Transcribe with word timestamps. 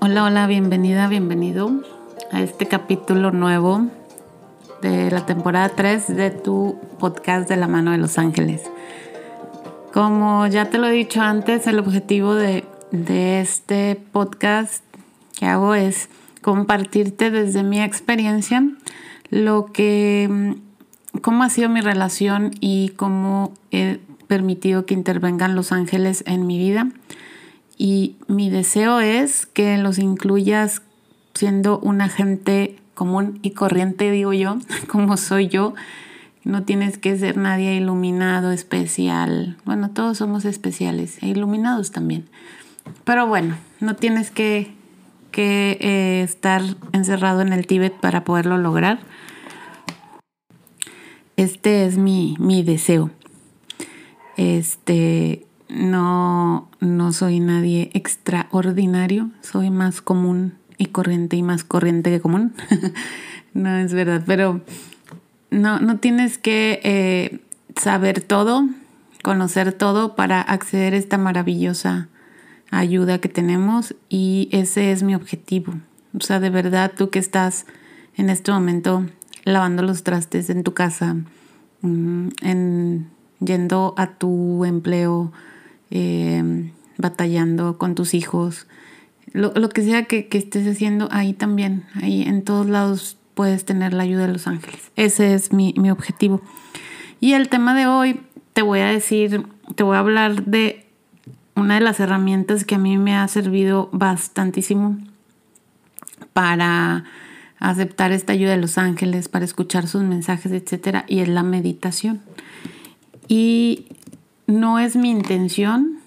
Hola, 0.00 0.22
hola, 0.22 0.46
bienvenida, 0.46 1.08
bienvenido 1.08 1.72
a 2.30 2.40
este 2.40 2.66
capítulo 2.66 3.32
nuevo 3.32 3.88
de 4.80 5.10
la 5.10 5.26
temporada 5.26 5.70
3 5.70 6.14
de 6.14 6.30
tu 6.30 6.78
podcast 7.00 7.48
de 7.48 7.56
la 7.56 7.66
mano 7.66 7.90
de 7.90 7.98
los 7.98 8.16
ángeles. 8.16 8.62
Como 9.92 10.46
ya 10.46 10.70
te 10.70 10.78
lo 10.78 10.86
he 10.86 10.92
dicho 10.92 11.20
antes, 11.20 11.66
el 11.66 11.80
objetivo 11.80 12.36
de, 12.36 12.64
de 12.92 13.40
este 13.40 14.00
podcast 14.12 14.84
que 15.36 15.46
hago 15.46 15.74
es 15.74 16.08
compartirte 16.42 17.32
desde 17.32 17.64
mi 17.64 17.82
experiencia 17.82 18.62
lo 19.30 19.66
que, 19.66 20.54
cómo 21.22 21.42
ha 21.42 21.50
sido 21.50 21.68
mi 21.70 21.80
relación 21.80 22.52
y 22.60 22.90
cómo 22.90 23.52
he 23.72 23.98
permitido 24.28 24.86
que 24.86 24.94
intervengan 24.94 25.56
los 25.56 25.72
ángeles 25.72 26.22
en 26.24 26.46
mi 26.46 26.56
vida 26.56 26.86
y 27.78 28.16
mi 28.26 28.50
deseo 28.50 28.98
es 28.98 29.46
que 29.46 29.78
los 29.78 29.98
incluyas 29.98 30.82
siendo 31.34 31.78
un 31.78 32.00
agente 32.00 32.76
común 32.94 33.38
y 33.42 33.52
corriente, 33.52 34.10
digo 34.10 34.32
yo, 34.32 34.58
como 34.88 35.16
soy 35.16 35.46
yo. 35.46 35.74
No 36.42 36.64
tienes 36.64 36.98
que 36.98 37.16
ser 37.16 37.36
nadie 37.36 37.74
iluminado, 37.74 38.50
especial. 38.50 39.56
Bueno, 39.64 39.90
todos 39.90 40.18
somos 40.18 40.44
especiales 40.44 41.22
e 41.22 41.28
iluminados 41.28 41.92
también. 41.92 42.28
Pero 43.04 43.26
bueno, 43.26 43.56
no 43.80 43.94
tienes 43.96 44.30
que, 44.30 44.72
que 45.30 45.78
eh, 45.80 46.22
estar 46.22 46.62
encerrado 46.92 47.42
en 47.42 47.52
el 47.52 47.66
Tíbet 47.66 47.92
para 47.92 48.24
poderlo 48.24 48.58
lograr. 48.58 48.98
Este 51.36 51.84
es 51.86 51.98
mi, 51.98 52.34
mi 52.40 52.64
deseo. 52.64 53.10
Este, 54.36 55.44
no, 55.68 56.68
no 56.80 57.12
soy 57.12 57.40
nadie 57.40 57.90
extraordinario, 57.94 59.30
soy 59.42 59.70
más 59.70 60.00
común 60.00 60.54
y 60.76 60.86
corriente 60.86 61.36
y 61.36 61.42
más 61.42 61.64
corriente 61.64 62.10
que 62.10 62.20
común. 62.20 62.54
no 63.54 63.76
es 63.76 63.92
verdad, 63.92 64.22
pero 64.26 64.62
no, 65.50 65.80
no 65.80 65.98
tienes 65.98 66.38
que 66.38 66.80
eh, 66.82 67.40
saber 67.76 68.20
todo, 68.20 68.68
conocer 69.22 69.72
todo 69.72 70.14
para 70.14 70.40
acceder 70.40 70.94
a 70.94 70.98
esta 70.98 71.18
maravillosa 71.18 72.08
ayuda 72.70 73.18
que 73.18 73.28
tenemos 73.28 73.94
y 74.08 74.48
ese 74.52 74.92
es 74.92 75.02
mi 75.02 75.14
objetivo. 75.14 75.74
O 76.14 76.20
sea, 76.20 76.40
de 76.40 76.50
verdad, 76.50 76.92
tú 76.96 77.10
que 77.10 77.18
estás 77.18 77.66
en 78.16 78.30
este 78.30 78.50
momento 78.52 79.06
lavando 79.44 79.82
los 79.82 80.02
trastes 80.02 80.50
en 80.50 80.62
tu 80.64 80.74
casa, 80.74 81.16
mm, 81.82 82.28
en, 82.42 83.08
yendo 83.40 83.94
a 83.96 84.14
tu 84.14 84.64
empleo, 84.64 85.32
eh, 85.90 86.72
batallando 86.96 87.78
con 87.78 87.94
tus 87.94 88.14
hijos, 88.14 88.66
lo, 89.32 89.68
que 89.68 89.82
sea 89.82 90.04
que, 90.04 90.28
estés 90.30 90.66
haciendo, 90.66 91.08
ahí 91.10 91.32
también, 91.32 91.84
ahí 91.94 92.22
en 92.22 92.42
todos 92.42 92.66
lados 92.66 93.16
puedes 93.34 93.64
tener 93.64 93.92
la 93.92 94.02
ayuda 94.02 94.26
de 94.26 94.32
los 94.32 94.46
ángeles. 94.46 94.90
Ese 94.96 95.34
es 95.34 95.52
mi, 95.52 95.74
mi 95.76 95.90
objetivo. 95.90 96.40
Y 97.20 97.34
el 97.34 97.48
tema 97.48 97.74
de 97.74 97.86
hoy, 97.86 98.20
te 98.52 98.62
voy 98.62 98.80
a 98.80 98.86
decir, 98.86 99.46
te 99.74 99.82
voy 99.82 99.96
a 99.96 100.00
hablar 100.00 100.44
de 100.44 100.86
una 101.54 101.74
de 101.74 101.80
las 101.80 102.00
herramientas 102.00 102.64
que 102.64 102.76
a 102.76 102.78
mí 102.78 102.98
me 102.98 103.16
ha 103.16 103.26
servido 103.28 103.88
bastantísimo 103.92 104.98
para 106.32 107.04
aceptar 107.58 108.12
esta 108.12 108.32
ayuda 108.32 108.52
de 108.52 108.58
los 108.58 108.78
ángeles, 108.78 109.28
para 109.28 109.44
escuchar 109.44 109.88
sus 109.88 110.02
mensajes, 110.02 110.52
etcétera, 110.52 111.04
y 111.08 111.20
es 111.20 111.28
la 111.28 111.42
meditación. 111.42 112.20
Y 113.26 113.86
no 114.48 114.80
es 114.80 114.96
mi 114.96 115.10
intención, 115.10 116.00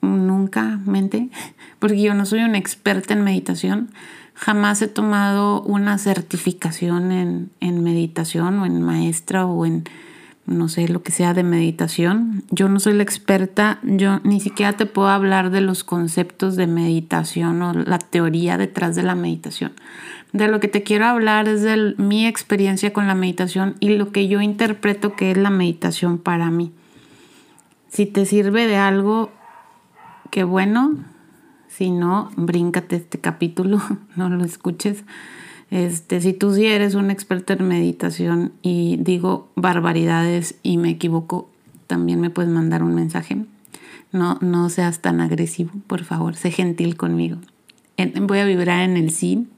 nunca 0.00 0.78
mente, 0.84 1.30
porque 1.80 2.00
yo 2.00 2.14
no 2.14 2.24
soy 2.24 2.40
una 2.40 2.58
experta 2.58 3.14
en 3.14 3.24
meditación. 3.24 3.90
Jamás 4.34 4.80
he 4.82 4.86
tomado 4.86 5.62
una 5.62 5.98
certificación 5.98 7.10
en, 7.10 7.50
en 7.58 7.82
meditación 7.82 8.60
o 8.60 8.66
en 8.66 8.80
maestra 8.80 9.46
o 9.46 9.66
en 9.66 9.88
no 10.48 10.68
sé, 10.68 10.88
lo 10.88 11.02
que 11.02 11.12
sea 11.12 11.34
de 11.34 11.42
meditación. 11.42 12.42
Yo 12.50 12.68
no 12.68 12.80
soy 12.80 12.94
la 12.94 13.02
experta, 13.02 13.80
yo 13.82 14.20
ni 14.24 14.40
siquiera 14.40 14.72
te 14.72 14.86
puedo 14.86 15.08
hablar 15.08 15.50
de 15.50 15.60
los 15.60 15.84
conceptos 15.84 16.56
de 16.56 16.66
meditación 16.66 17.60
o 17.60 17.74
la 17.74 17.98
teoría 17.98 18.56
detrás 18.56 18.96
de 18.96 19.02
la 19.02 19.14
meditación. 19.14 19.72
De 20.32 20.48
lo 20.48 20.58
que 20.58 20.68
te 20.68 20.82
quiero 20.82 21.04
hablar 21.04 21.48
es 21.48 21.62
de 21.62 21.94
mi 21.98 22.26
experiencia 22.26 22.92
con 22.92 23.06
la 23.06 23.14
meditación 23.14 23.76
y 23.78 23.90
lo 23.90 24.10
que 24.10 24.26
yo 24.26 24.40
interpreto 24.40 25.14
que 25.14 25.32
es 25.32 25.36
la 25.36 25.50
meditación 25.50 26.16
para 26.18 26.50
mí. 26.50 26.72
Si 27.88 28.06
te 28.06 28.26
sirve 28.26 28.66
de 28.66 28.76
algo, 28.76 29.30
qué 30.30 30.44
bueno. 30.44 30.96
Si 31.68 31.90
no, 31.90 32.30
bríncate 32.36 32.96
este 32.96 33.18
capítulo, 33.18 33.80
no 34.16 34.28
lo 34.28 34.44
escuches. 34.44 35.04
Este, 35.70 36.20
si 36.20 36.32
tú 36.32 36.54
sí 36.54 36.66
eres 36.66 36.94
un 36.94 37.10
experto 37.10 37.52
en 37.52 37.68
meditación 37.68 38.52
y 38.62 38.96
digo 38.98 39.48
barbaridades 39.54 40.54
y 40.62 40.78
me 40.78 40.90
equivoco, 40.90 41.50
también 41.86 42.20
me 42.20 42.30
puedes 42.30 42.50
mandar 42.50 42.82
un 42.82 42.94
mensaje. 42.94 43.44
No, 44.12 44.38
no 44.40 44.70
seas 44.70 45.00
tan 45.00 45.20
agresivo, 45.20 45.70
por 45.86 46.04
favor, 46.04 46.36
sé 46.36 46.50
gentil 46.50 46.96
conmigo. 46.96 47.38
Voy 48.20 48.38
a 48.38 48.44
vibrar 48.44 48.88
en 48.88 48.96
el 48.96 49.10
sí, 49.10 49.48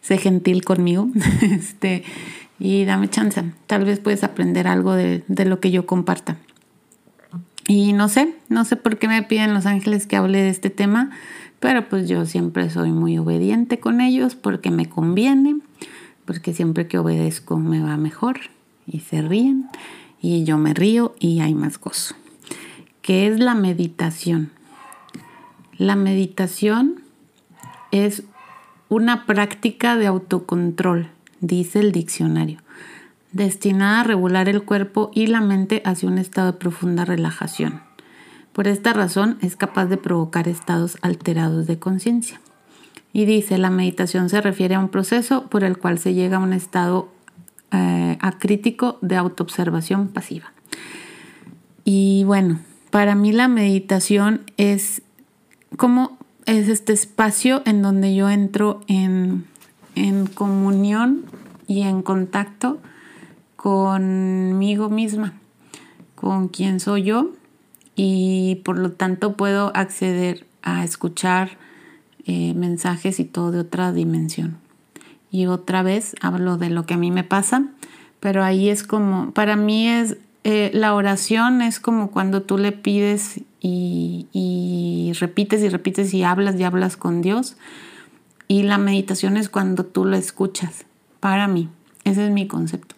sé 0.00 0.18
gentil 0.18 0.64
conmigo 0.64 1.08
este, 1.42 2.02
y 2.58 2.84
dame 2.84 3.08
chance. 3.08 3.44
Tal 3.66 3.84
vez 3.84 4.00
puedes 4.00 4.24
aprender 4.24 4.66
algo 4.66 4.94
de, 4.94 5.22
de 5.28 5.44
lo 5.44 5.60
que 5.60 5.70
yo 5.70 5.86
comparta. 5.86 6.36
Y 7.66 7.92
no 7.94 8.08
sé, 8.08 8.36
no 8.48 8.64
sé 8.64 8.76
por 8.76 8.98
qué 8.98 9.08
me 9.08 9.22
piden 9.22 9.54
los 9.54 9.66
ángeles 9.66 10.06
que 10.06 10.16
hable 10.16 10.42
de 10.42 10.50
este 10.50 10.70
tema, 10.70 11.10
pero 11.60 11.88
pues 11.88 12.08
yo 12.08 12.26
siempre 12.26 12.68
soy 12.68 12.92
muy 12.92 13.16
obediente 13.16 13.80
con 13.80 14.00
ellos 14.00 14.34
porque 14.34 14.70
me 14.70 14.88
conviene, 14.88 15.56
porque 16.26 16.52
siempre 16.52 16.88
que 16.88 16.98
obedezco 16.98 17.58
me 17.58 17.80
va 17.80 17.96
mejor 17.96 18.40
y 18.86 19.00
se 19.00 19.22
ríen 19.22 19.68
y 20.20 20.44
yo 20.44 20.58
me 20.58 20.74
río 20.74 21.14
y 21.18 21.40
hay 21.40 21.54
más 21.54 21.78
gozo. 21.78 22.14
¿Qué 23.00 23.26
es 23.26 23.38
la 23.38 23.54
meditación? 23.54 24.50
La 25.78 25.96
meditación 25.96 27.00
es 27.92 28.24
una 28.88 29.24
práctica 29.24 29.96
de 29.96 30.06
autocontrol, 30.06 31.08
dice 31.40 31.80
el 31.80 31.92
diccionario 31.92 32.63
destinada 33.34 34.00
a 34.00 34.04
regular 34.04 34.48
el 34.48 34.62
cuerpo 34.62 35.10
y 35.12 35.26
la 35.26 35.40
mente 35.40 35.82
hacia 35.84 36.08
un 36.08 36.18
estado 36.18 36.52
de 36.52 36.58
profunda 36.58 37.04
relajación. 37.04 37.82
Por 38.52 38.68
esta 38.68 38.92
razón 38.92 39.36
es 39.42 39.56
capaz 39.56 39.86
de 39.86 39.96
provocar 39.96 40.48
estados 40.48 40.96
alterados 41.02 41.66
de 41.66 41.78
conciencia. 41.78 42.40
Y 43.12 43.26
dice, 43.26 43.58
la 43.58 43.70
meditación 43.70 44.28
se 44.28 44.40
refiere 44.40 44.76
a 44.76 44.80
un 44.80 44.88
proceso 44.88 45.48
por 45.48 45.64
el 45.64 45.76
cual 45.76 45.98
se 45.98 46.14
llega 46.14 46.36
a 46.36 46.40
un 46.40 46.52
estado 46.52 47.08
eh, 47.72 48.16
acrítico 48.20 48.98
de 49.02 49.16
autoobservación 49.16 50.08
pasiva. 50.08 50.52
Y 51.84 52.22
bueno, 52.24 52.60
para 52.90 53.16
mí 53.16 53.32
la 53.32 53.48
meditación 53.48 54.42
es 54.56 55.02
como 55.76 56.16
es 56.46 56.68
este 56.68 56.92
espacio 56.92 57.62
en 57.64 57.82
donde 57.82 58.14
yo 58.14 58.30
entro 58.30 58.80
en, 58.86 59.44
en 59.96 60.26
comunión 60.26 61.24
y 61.66 61.82
en 61.82 62.02
contacto 62.02 62.78
conmigo 63.64 64.90
misma, 64.90 65.32
con 66.16 66.48
quién 66.48 66.80
soy 66.80 67.04
yo 67.04 67.30
y 67.96 68.60
por 68.62 68.78
lo 68.78 68.92
tanto 68.92 69.38
puedo 69.38 69.74
acceder 69.74 70.46
a 70.62 70.84
escuchar 70.84 71.56
eh, 72.26 72.52
mensajes 72.52 73.18
y 73.20 73.24
todo 73.24 73.52
de 73.52 73.60
otra 73.60 73.90
dimensión. 73.90 74.58
Y 75.30 75.46
otra 75.46 75.82
vez 75.82 76.14
hablo 76.20 76.58
de 76.58 76.68
lo 76.68 76.84
que 76.84 76.92
a 76.92 76.98
mí 76.98 77.10
me 77.10 77.24
pasa, 77.24 77.64
pero 78.20 78.44
ahí 78.44 78.68
es 78.68 78.82
como, 78.82 79.30
para 79.30 79.56
mí 79.56 79.88
es, 79.88 80.18
eh, 80.44 80.70
la 80.74 80.94
oración 80.94 81.62
es 81.62 81.80
como 81.80 82.10
cuando 82.10 82.42
tú 82.42 82.58
le 82.58 82.72
pides 82.72 83.40
y, 83.62 84.26
y 84.30 85.12
repites 85.18 85.62
y 85.62 85.70
repites 85.70 86.12
y 86.12 86.22
hablas 86.22 86.60
y 86.60 86.64
hablas 86.64 86.98
con 86.98 87.22
Dios. 87.22 87.56
Y 88.46 88.64
la 88.64 88.76
meditación 88.76 89.38
es 89.38 89.48
cuando 89.48 89.86
tú 89.86 90.04
lo 90.04 90.16
escuchas, 90.16 90.84
para 91.18 91.48
mí. 91.48 91.70
Ese 92.04 92.26
es 92.26 92.30
mi 92.30 92.46
concepto. 92.46 92.94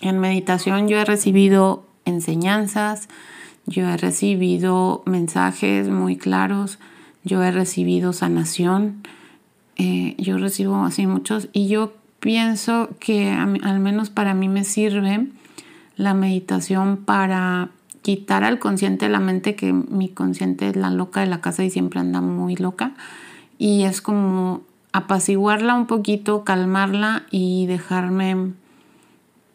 En 0.00 0.18
meditación 0.18 0.88
yo 0.88 0.98
he 0.98 1.04
recibido 1.04 1.86
enseñanzas, 2.04 3.08
yo 3.66 3.88
he 3.88 3.96
recibido 3.96 5.02
mensajes 5.06 5.88
muy 5.88 6.16
claros, 6.16 6.78
yo 7.24 7.42
he 7.42 7.50
recibido 7.50 8.12
sanación, 8.12 9.02
eh, 9.76 10.14
yo 10.18 10.38
recibo 10.38 10.84
así 10.84 11.06
muchos 11.06 11.48
y 11.52 11.68
yo 11.68 11.94
pienso 12.20 12.90
que 13.00 13.30
al 13.30 13.80
menos 13.80 14.10
para 14.10 14.34
mí 14.34 14.48
me 14.48 14.64
sirve 14.64 15.26
la 15.96 16.14
meditación 16.14 16.98
para 16.98 17.70
quitar 18.02 18.44
al 18.44 18.58
consciente 18.58 19.06
de 19.06 19.12
la 19.12 19.18
mente, 19.18 19.56
que 19.56 19.72
mi 19.72 20.08
consciente 20.08 20.68
es 20.68 20.76
la 20.76 20.90
loca 20.90 21.20
de 21.20 21.26
la 21.26 21.40
casa 21.40 21.64
y 21.64 21.70
siempre 21.70 21.98
anda 21.98 22.20
muy 22.20 22.54
loca, 22.54 22.94
y 23.58 23.82
es 23.82 24.00
como 24.00 24.60
apaciguarla 24.92 25.74
un 25.74 25.86
poquito, 25.86 26.44
calmarla 26.44 27.24
y 27.30 27.66
dejarme 27.66 28.52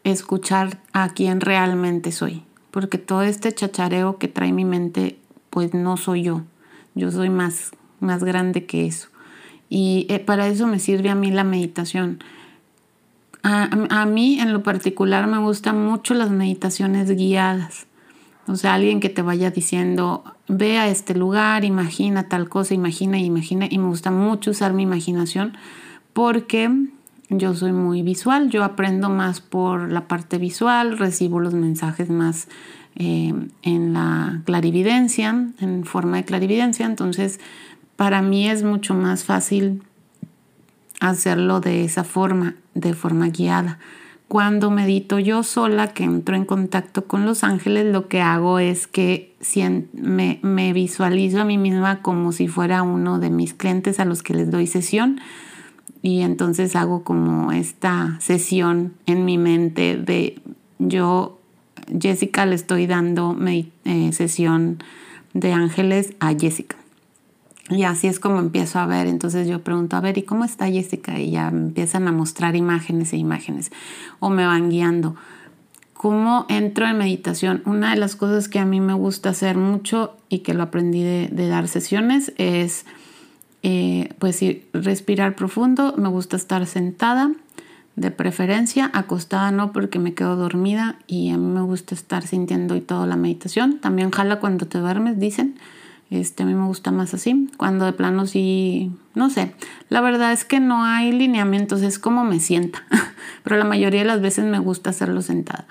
escuchar 0.04 0.80
a 0.92 1.10
quién 1.10 1.40
realmente 1.40 2.12
soy, 2.12 2.42
porque 2.70 2.98
todo 2.98 3.22
este 3.22 3.52
chachareo 3.52 4.18
que 4.18 4.28
trae 4.28 4.52
mi 4.52 4.64
mente, 4.64 5.18
pues 5.50 5.74
no 5.74 5.96
soy 5.96 6.22
yo, 6.24 6.42
yo 6.94 7.10
soy 7.10 7.30
más, 7.30 7.72
más 8.00 8.24
grande 8.24 8.66
que 8.66 8.86
eso. 8.86 9.08
Y 9.68 10.06
eh, 10.10 10.18
para 10.18 10.48
eso 10.48 10.66
me 10.66 10.78
sirve 10.78 11.08
a 11.08 11.14
mí 11.14 11.30
la 11.30 11.44
meditación. 11.44 12.22
A, 13.42 13.70
a, 13.90 14.06
mí 14.06 14.38
en 14.38 14.52
lo 14.52 14.62
particular 14.62 15.26
me 15.26 15.38
gustan 15.38 15.84
mucho 15.84 16.14
las 16.14 16.30
meditaciones 16.30 17.10
guiadas. 17.10 17.86
O 18.46 18.56
sea, 18.56 18.74
alguien 18.74 19.00
que 19.00 19.08
te 19.08 19.22
vaya 19.22 19.50
diciendo, 19.50 20.24
ve 20.48 20.78
a 20.78 20.88
este 20.88 21.14
lugar, 21.14 21.64
imagina 21.64 22.28
tal 22.28 22.48
cosa, 22.48 22.74
imagina 22.74 23.18
imagina. 23.18 23.66
Y 23.70 23.78
me 23.78 23.86
gusta 23.86 24.10
mucho 24.10 24.50
usar 24.50 24.74
mi 24.74 24.82
imaginación 24.82 25.56
porque 26.12 26.70
yo 27.38 27.54
soy 27.54 27.72
muy 27.72 28.02
visual, 28.02 28.50
yo 28.50 28.64
aprendo 28.64 29.08
más 29.08 29.40
por 29.40 29.90
la 29.90 30.08
parte 30.08 30.38
visual, 30.38 30.98
recibo 30.98 31.40
los 31.40 31.54
mensajes 31.54 32.10
más 32.10 32.48
eh, 32.96 33.32
en 33.62 33.92
la 33.92 34.42
clarividencia, 34.44 35.30
en 35.60 35.84
forma 35.84 36.18
de 36.18 36.24
clarividencia, 36.24 36.86
entonces 36.86 37.40
para 37.96 38.22
mí 38.22 38.48
es 38.48 38.62
mucho 38.62 38.94
más 38.94 39.24
fácil 39.24 39.82
hacerlo 41.00 41.60
de 41.60 41.84
esa 41.84 42.04
forma, 42.04 42.54
de 42.74 42.94
forma 42.94 43.28
guiada. 43.28 43.78
Cuando 44.28 44.70
medito 44.70 45.18
yo 45.18 45.42
sola, 45.42 45.88
que 45.88 46.04
entro 46.04 46.36
en 46.36 46.46
contacto 46.46 47.04
con 47.04 47.26
los 47.26 47.44
ángeles, 47.44 47.92
lo 47.92 48.08
que 48.08 48.22
hago 48.22 48.58
es 48.58 48.86
que 48.86 49.34
me, 49.92 50.38
me 50.42 50.72
visualizo 50.72 51.40
a 51.40 51.44
mí 51.44 51.58
misma 51.58 52.00
como 52.00 52.32
si 52.32 52.48
fuera 52.48 52.82
uno 52.82 53.18
de 53.18 53.28
mis 53.28 53.52
clientes 53.52 54.00
a 54.00 54.06
los 54.06 54.22
que 54.22 54.32
les 54.32 54.50
doy 54.50 54.66
sesión 54.66 55.20
y 56.02 56.22
entonces 56.22 56.74
hago 56.74 57.04
como 57.04 57.52
esta 57.52 58.18
sesión 58.20 58.94
en 59.06 59.24
mi 59.24 59.38
mente 59.38 59.96
de 59.96 60.40
yo, 60.78 61.38
Jessica, 62.00 62.44
le 62.44 62.56
estoy 62.56 62.86
dando 62.86 63.36
eh, 63.46 64.12
sesión 64.12 64.82
de 65.32 65.52
ángeles 65.52 66.14
a 66.18 66.34
Jessica. 66.34 66.76
Y 67.70 67.84
así 67.84 68.08
es 68.08 68.18
como 68.18 68.40
empiezo 68.40 68.80
a 68.80 68.86
ver. 68.86 69.06
Entonces 69.06 69.46
yo 69.46 69.62
pregunto, 69.62 69.96
a 69.96 70.00
ver, 70.00 70.18
¿y 70.18 70.24
cómo 70.24 70.44
está 70.44 70.66
Jessica? 70.66 71.18
Y 71.20 71.30
ya 71.30 71.48
empiezan 71.48 72.08
a 72.08 72.12
mostrar 72.12 72.56
imágenes 72.56 73.12
e 73.12 73.16
imágenes 73.16 73.70
o 74.18 74.28
me 74.28 74.44
van 74.44 74.70
guiando. 74.70 75.14
¿Cómo 75.94 76.46
entro 76.48 76.86
en 76.88 76.98
meditación? 76.98 77.62
Una 77.64 77.90
de 77.90 77.96
las 77.96 78.16
cosas 78.16 78.48
que 78.48 78.58
a 78.58 78.64
mí 78.64 78.80
me 78.80 78.94
gusta 78.94 79.30
hacer 79.30 79.56
mucho 79.56 80.16
y 80.28 80.40
que 80.40 80.52
lo 80.52 80.64
aprendí 80.64 81.04
de 81.04 81.48
dar 81.48 81.68
sesiones 81.68 82.32
es 82.38 82.84
eh, 83.62 84.14
pues 84.18 84.36
sí, 84.36 84.64
respirar 84.72 85.36
profundo, 85.36 85.94
me 85.96 86.08
gusta 86.08 86.36
estar 86.36 86.66
sentada, 86.66 87.32
de 87.96 88.10
preferencia, 88.10 88.90
acostada 88.94 89.50
no 89.50 89.72
porque 89.72 89.98
me 89.98 90.14
quedo 90.14 90.36
dormida 90.36 90.96
y 91.06 91.30
a 91.30 91.36
mí 91.36 91.46
me 91.46 91.60
gusta 91.60 91.94
estar 91.94 92.26
sintiendo 92.26 92.74
y 92.74 92.80
toda 92.80 93.06
la 93.06 93.16
meditación. 93.16 93.78
También 93.78 94.10
jala 94.10 94.40
cuando 94.40 94.66
te 94.66 94.78
duermes, 94.78 95.18
dicen. 95.18 95.56
Este, 96.10 96.42
a 96.42 96.46
mí 96.46 96.54
me 96.54 96.66
gusta 96.66 96.90
más 96.90 97.14
así. 97.14 97.50
Cuando 97.56 97.86
de 97.86 97.92
plano 97.92 98.26
sí, 98.26 98.92
no 99.14 99.30
sé. 99.30 99.54
La 99.88 100.00
verdad 100.00 100.32
es 100.32 100.44
que 100.44 100.60
no 100.60 100.84
hay 100.84 101.10
lineamientos, 101.12 101.82
es 101.82 101.98
como 101.98 102.24
me 102.24 102.40
sienta. 102.40 102.84
Pero 103.44 103.56
la 103.56 103.64
mayoría 103.64 104.00
de 104.00 104.06
las 104.06 104.20
veces 104.20 104.44
me 104.44 104.58
gusta 104.58 104.90
hacerlo 104.90 105.22
sentada. 105.22 105.66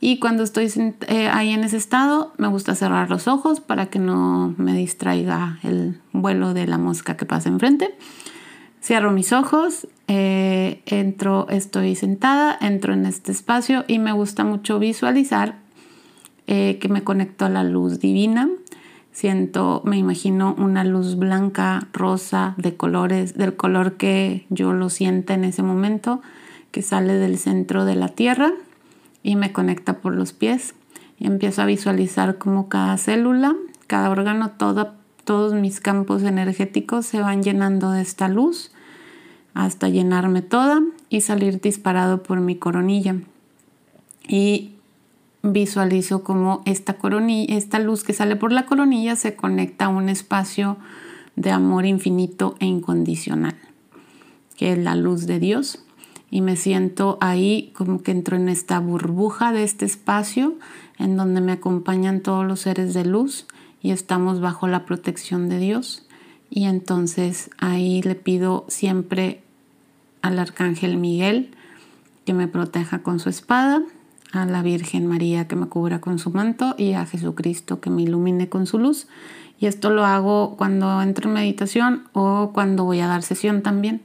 Y 0.00 0.18
cuando 0.18 0.42
estoy 0.42 0.70
eh, 1.08 1.28
ahí 1.28 1.50
en 1.50 1.64
ese 1.64 1.78
estado, 1.78 2.32
me 2.36 2.48
gusta 2.48 2.74
cerrar 2.74 3.08
los 3.08 3.28
ojos 3.28 3.60
para 3.60 3.86
que 3.86 3.98
no 3.98 4.54
me 4.58 4.74
distraiga 4.74 5.58
el 5.62 6.00
vuelo 6.12 6.52
de 6.52 6.66
la 6.66 6.76
mosca 6.76 7.16
que 7.16 7.24
pasa 7.24 7.48
enfrente. 7.48 7.94
Cierro 8.82 9.10
mis 9.10 9.32
ojos, 9.32 9.88
eh, 10.06 10.82
entro, 10.86 11.48
estoy 11.48 11.96
sentada, 11.96 12.56
entro 12.60 12.92
en 12.92 13.06
este 13.06 13.32
espacio 13.32 13.84
y 13.88 13.98
me 13.98 14.12
gusta 14.12 14.44
mucho 14.44 14.78
visualizar 14.78 15.56
eh, 16.46 16.78
que 16.78 16.88
me 16.88 17.02
conecto 17.02 17.46
a 17.46 17.48
la 17.48 17.64
luz 17.64 17.98
divina. 17.98 18.48
Siento, 19.12 19.80
me 19.86 19.96
imagino 19.96 20.54
una 20.58 20.84
luz 20.84 21.16
blanca, 21.16 21.88
rosa, 21.94 22.54
de 22.58 22.76
colores, 22.76 23.34
del 23.34 23.56
color 23.56 23.96
que 23.96 24.46
yo 24.50 24.74
lo 24.74 24.90
sienta 24.90 25.32
en 25.32 25.44
ese 25.44 25.62
momento, 25.62 26.20
que 26.70 26.82
sale 26.82 27.14
del 27.14 27.38
centro 27.38 27.86
de 27.86 27.96
la 27.96 28.08
tierra 28.08 28.52
y 29.26 29.34
me 29.34 29.52
conecta 29.52 29.94
por 29.94 30.14
los 30.14 30.32
pies 30.32 30.74
y 31.18 31.26
empiezo 31.26 31.60
a 31.60 31.66
visualizar 31.66 32.38
como 32.38 32.68
cada 32.68 32.96
célula, 32.96 33.56
cada 33.88 34.08
órgano, 34.08 34.52
todos 34.52 35.52
mis 35.52 35.80
campos 35.80 36.22
energéticos 36.22 37.06
se 37.06 37.20
van 37.20 37.42
llenando 37.42 37.90
de 37.90 38.02
esta 38.02 38.28
luz 38.28 38.70
hasta 39.52 39.88
llenarme 39.88 40.42
toda 40.42 40.80
y 41.10 41.22
salir 41.22 41.60
disparado 41.60 42.22
por 42.22 42.38
mi 42.38 42.54
coronilla. 42.54 43.16
Y 44.28 44.74
visualizo 45.42 46.22
como 46.22 46.62
esta 46.64 46.92
coronilla, 46.92 47.56
esta 47.56 47.80
luz 47.80 48.04
que 48.04 48.12
sale 48.12 48.36
por 48.36 48.52
la 48.52 48.66
coronilla 48.66 49.16
se 49.16 49.34
conecta 49.34 49.86
a 49.86 49.88
un 49.88 50.08
espacio 50.08 50.76
de 51.34 51.50
amor 51.50 51.84
infinito 51.84 52.54
e 52.60 52.66
incondicional, 52.66 53.56
que 54.56 54.72
es 54.72 54.78
la 54.78 54.94
luz 54.94 55.26
de 55.26 55.40
Dios 55.40 55.82
y 56.30 56.40
me 56.40 56.56
siento 56.56 57.18
ahí 57.20 57.72
como 57.76 58.02
que 58.02 58.10
entro 58.10 58.36
en 58.36 58.48
esta 58.48 58.78
burbuja 58.80 59.52
de 59.52 59.62
este 59.62 59.84
espacio 59.84 60.54
en 60.98 61.16
donde 61.16 61.40
me 61.40 61.52
acompañan 61.52 62.20
todos 62.20 62.46
los 62.46 62.60
seres 62.60 62.94
de 62.94 63.04
luz 63.04 63.46
y 63.80 63.90
estamos 63.90 64.40
bajo 64.40 64.66
la 64.66 64.84
protección 64.84 65.48
de 65.48 65.58
Dios. 65.58 66.06
Y 66.50 66.64
entonces 66.64 67.50
ahí 67.58 68.02
le 68.02 68.14
pido 68.14 68.64
siempre 68.68 69.42
al 70.22 70.38
Arcángel 70.38 70.96
Miguel 70.96 71.50
que 72.24 72.34
me 72.34 72.48
proteja 72.48 73.02
con 73.02 73.20
su 73.20 73.28
espada, 73.28 73.82
a 74.32 74.44
la 74.44 74.62
Virgen 74.62 75.06
María 75.06 75.46
que 75.46 75.56
me 75.56 75.66
cubra 75.66 76.00
con 76.00 76.18
su 76.18 76.30
manto 76.30 76.74
y 76.76 76.92
a 76.92 77.06
Jesucristo 77.06 77.80
que 77.80 77.90
me 77.90 78.02
ilumine 78.02 78.48
con 78.48 78.66
su 78.66 78.78
luz. 78.78 79.06
Y 79.58 79.66
esto 79.66 79.90
lo 79.90 80.04
hago 80.04 80.56
cuando 80.56 81.00
entro 81.00 81.28
en 81.28 81.34
meditación 81.34 82.08
o 82.12 82.50
cuando 82.52 82.84
voy 82.84 83.00
a 83.00 83.06
dar 83.06 83.22
sesión 83.22 83.62
también. 83.62 84.02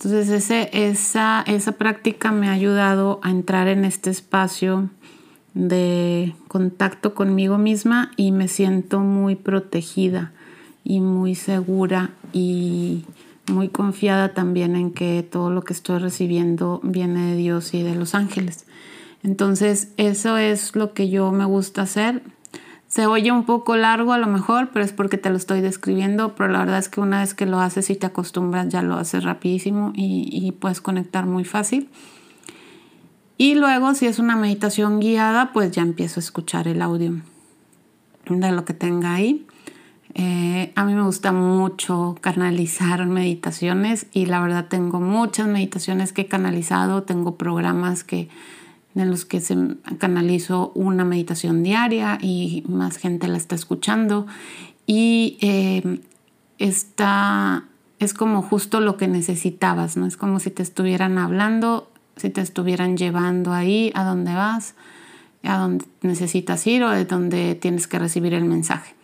Entonces 0.00 0.28
ese, 0.28 0.70
esa, 0.72 1.42
esa 1.48 1.72
práctica 1.72 2.30
me 2.30 2.48
ha 2.48 2.52
ayudado 2.52 3.18
a 3.24 3.30
entrar 3.30 3.66
en 3.66 3.84
este 3.84 4.10
espacio 4.10 4.90
de 5.54 6.36
contacto 6.46 7.14
conmigo 7.14 7.58
misma 7.58 8.12
y 8.16 8.30
me 8.30 8.46
siento 8.46 9.00
muy 9.00 9.34
protegida 9.34 10.30
y 10.84 11.00
muy 11.00 11.34
segura 11.34 12.10
y 12.32 13.06
muy 13.50 13.70
confiada 13.70 14.34
también 14.34 14.76
en 14.76 14.92
que 14.92 15.26
todo 15.28 15.50
lo 15.50 15.62
que 15.62 15.72
estoy 15.72 15.98
recibiendo 15.98 16.78
viene 16.84 17.32
de 17.32 17.36
Dios 17.36 17.74
y 17.74 17.82
de 17.82 17.96
los 17.96 18.14
ángeles. 18.14 18.66
Entonces 19.24 19.88
eso 19.96 20.38
es 20.38 20.76
lo 20.76 20.92
que 20.92 21.08
yo 21.08 21.32
me 21.32 21.44
gusta 21.44 21.82
hacer. 21.82 22.22
Se 22.88 23.06
oye 23.06 23.30
un 23.30 23.44
poco 23.44 23.76
largo 23.76 24.14
a 24.14 24.18
lo 24.18 24.26
mejor, 24.26 24.70
pero 24.72 24.82
es 24.82 24.92
porque 24.92 25.18
te 25.18 25.28
lo 25.28 25.36
estoy 25.36 25.60
describiendo, 25.60 26.34
pero 26.34 26.50
la 26.50 26.60
verdad 26.60 26.78
es 26.78 26.88
que 26.88 27.02
una 27.02 27.20
vez 27.20 27.34
que 27.34 27.44
lo 27.44 27.60
haces 27.60 27.90
y 27.90 27.96
te 27.96 28.06
acostumbras 28.06 28.68
ya 28.70 28.80
lo 28.80 28.96
haces 28.96 29.24
rapidísimo 29.24 29.92
y, 29.94 30.52
puedes 30.58 30.80
conectar 30.80 31.26
muy 31.26 31.44
fácil. 31.44 31.90
Y 33.36 33.54
luego 33.54 33.94
si 33.94 34.06
es 34.06 34.18
una 34.18 34.36
meditación 34.36 35.00
guiada, 35.00 35.52
pues 35.52 35.70
ya 35.70 35.82
empiezo 35.82 36.18
a 36.18 36.22
escuchar 36.22 36.66
el 36.66 36.80
audio 36.80 37.20
de 38.28 38.52
lo 38.52 38.64
que 38.64 38.72
tenga 38.72 39.14
ahí. 39.14 39.46
Eh, 40.14 40.72
a 40.74 40.84
mí 40.84 40.94
me 40.94 41.02
gusta 41.02 41.30
mucho 41.30 42.16
canalizar 42.22 43.04
meditaciones 43.06 44.06
y 44.12 44.24
la 44.26 44.40
verdad 44.40 44.66
tengo 44.66 44.98
muchas 44.98 45.46
meditaciones 45.46 46.14
que 46.14 46.22
he 46.22 46.26
canalizado, 46.26 47.02
tengo 47.02 47.36
programas 47.36 48.02
que 48.02 48.30
en 49.02 49.10
los 49.10 49.24
que 49.24 49.40
se 49.40 49.56
canalizo 49.98 50.72
una 50.74 51.04
meditación 51.04 51.62
diaria 51.62 52.18
y 52.20 52.64
más 52.68 52.96
gente 52.96 53.28
la 53.28 53.36
está 53.36 53.54
escuchando. 53.54 54.26
Y 54.86 55.38
eh, 55.40 56.00
está, 56.58 57.64
es 57.98 58.14
como 58.14 58.42
justo 58.42 58.80
lo 58.80 58.96
que 58.96 59.08
necesitabas, 59.08 59.96
¿no? 59.96 60.06
Es 60.06 60.16
como 60.16 60.40
si 60.40 60.50
te 60.50 60.62
estuvieran 60.62 61.18
hablando, 61.18 61.90
si 62.16 62.30
te 62.30 62.40
estuvieran 62.40 62.96
llevando 62.96 63.52
ahí 63.52 63.92
a 63.94 64.04
donde 64.04 64.34
vas, 64.34 64.74
a 65.42 65.58
donde 65.58 65.84
necesitas 66.02 66.66
ir 66.66 66.82
o 66.82 66.90
de 66.90 67.04
donde 67.04 67.54
tienes 67.54 67.86
que 67.86 67.98
recibir 67.98 68.34
el 68.34 68.44
mensaje. 68.44 68.94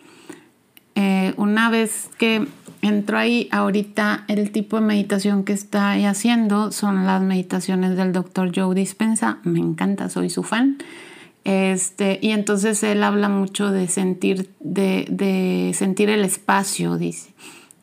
Eh, 0.95 1.33
una 1.37 1.69
vez 1.69 2.09
que 2.17 2.47
entro 2.87 3.17
ahí, 3.17 3.47
ahorita 3.51 4.25
el 4.27 4.51
tipo 4.51 4.77
de 4.77 4.85
meditación 4.85 5.43
que 5.43 5.53
está 5.53 5.93
haciendo 6.09 6.71
son 6.71 7.05
las 7.05 7.21
meditaciones 7.21 7.97
del 7.97 8.13
doctor 8.13 8.51
Joe 8.55 8.75
Dispensa. 8.75 9.39
Me 9.43 9.59
encanta, 9.59 10.09
soy 10.09 10.29
su 10.29 10.43
fan. 10.43 10.77
Este, 11.43 12.19
y 12.21 12.31
entonces 12.31 12.81
él 12.83 13.03
habla 13.03 13.29
mucho 13.29 13.71
de 13.71 13.87
sentir, 13.87 14.49
de 14.59 15.71
sentir 15.75 16.09
el 16.09 16.23
espacio, 16.23 16.97
dice. 16.97 17.33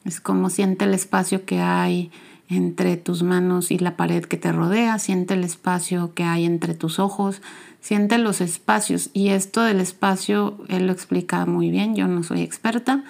Es 0.04 0.20
como 0.20 0.50
siente 0.50 0.84
el 0.84 0.94
espacio 0.94 1.44
que 1.44 1.60
hay 1.60 2.10
entre 2.48 2.96
tus 2.96 3.22
manos 3.22 3.70
y 3.70 3.78
la 3.78 3.96
pared 3.96 4.24
que 4.24 4.36
te 4.36 4.52
rodea, 4.52 4.98
siente 4.98 5.34
el 5.34 5.44
espacio 5.44 6.12
que 6.14 6.24
hay 6.24 6.44
entre 6.44 6.74
tus 6.74 6.98
ojos, 6.98 7.40
siente 7.80 8.18
los 8.18 8.40
espacios. 8.40 9.10
Y 9.12 9.28
esto 9.28 9.62
del 9.62 9.80
espacio, 9.80 10.58
él 10.68 10.86
lo 10.86 10.92
explica 10.92 11.46
muy 11.46 11.70
bien, 11.70 11.94
yo 11.94 12.08
no 12.08 12.22
soy 12.22 12.42
experta, 12.42 13.04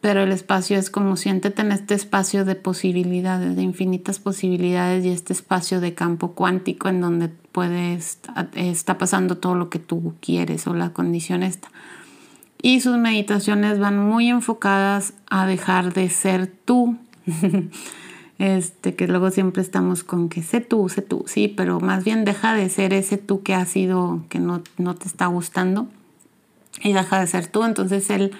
pero 0.00 0.22
el 0.22 0.32
espacio 0.32 0.78
es 0.78 0.90
como 0.90 1.16
siéntete 1.16 1.62
en 1.62 1.72
este 1.72 1.94
espacio 1.94 2.44
de 2.44 2.54
posibilidades, 2.54 3.56
de 3.56 3.62
infinitas 3.62 4.18
posibilidades 4.18 5.04
y 5.04 5.10
este 5.10 5.32
espacio 5.32 5.80
de 5.80 5.94
campo 5.94 6.32
cuántico 6.32 6.88
en 6.88 7.00
donde 7.00 7.28
puedes, 7.28 8.18
está 8.54 8.98
pasando 8.98 9.38
todo 9.38 9.54
lo 9.54 9.70
que 9.70 9.78
tú 9.78 10.14
quieres 10.20 10.66
o 10.66 10.74
la 10.74 10.90
condición 10.90 11.42
está. 11.42 11.68
Y 12.62 12.80
sus 12.80 12.96
meditaciones 12.96 13.78
van 13.78 13.98
muy 13.98 14.28
enfocadas 14.28 15.14
a 15.28 15.46
dejar 15.46 15.92
de 15.92 16.08
ser 16.08 16.46
tú 16.46 16.96
Este, 18.38 18.94
que 18.94 19.08
luego 19.08 19.30
siempre 19.30 19.62
estamos 19.62 20.04
con 20.04 20.28
que 20.28 20.42
sé 20.42 20.60
tú, 20.60 20.90
sé 20.90 21.00
tú, 21.00 21.24
sí, 21.26 21.48
pero 21.48 21.80
más 21.80 22.04
bien 22.04 22.26
deja 22.26 22.54
de 22.54 22.68
ser 22.68 22.92
ese 22.92 23.16
tú 23.16 23.42
que 23.42 23.54
ha 23.54 23.64
sido, 23.64 24.24
que 24.28 24.40
no, 24.40 24.62
no 24.76 24.94
te 24.94 25.08
está 25.08 25.26
gustando 25.26 25.88
y 26.82 26.92
deja 26.92 27.18
de 27.18 27.26
ser 27.28 27.46
tú. 27.46 27.64
Entonces 27.64 28.10
él 28.10 28.32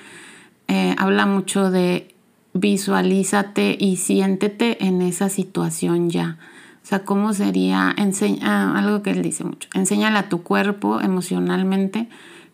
eh, 0.69 0.95
habla 0.99 1.27
mucho 1.27 1.71
de 1.71 2.15
visualízate 2.55 3.77
y 3.79 3.97
siéntete 3.97 4.85
en 4.85 5.03
esa 5.03 5.29
situación 5.29 6.11
ya. 6.11 6.39
O 6.83 6.89
sea, 6.89 7.05
¿cómo 7.05 7.33
sería? 7.33 7.95
Enseña, 7.97 8.41
ah, 8.45 8.79
algo 8.79 9.03
que 9.03 9.11
él 9.11 9.23
dice 9.23 9.45
mucho. 9.45 9.69
Enséñale 9.75 10.19
a 10.19 10.29
tu 10.29 10.43
cuerpo 10.43 11.01
emocionalmente 11.01 12.09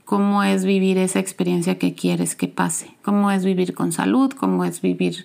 cómo 0.05 0.43
es 0.43 0.65
vivir 0.65 0.99
esa 0.99 1.19
experiencia 1.21 1.79
que 1.79 1.95
quieres 1.95 2.35
que 2.35 2.49
pase. 2.49 2.95
Cómo 3.03 3.31
es 3.31 3.45
vivir 3.45 3.75
con 3.75 3.93
salud, 3.93 4.33
cómo 4.33 4.65
es 4.65 4.81
vivir 4.81 5.25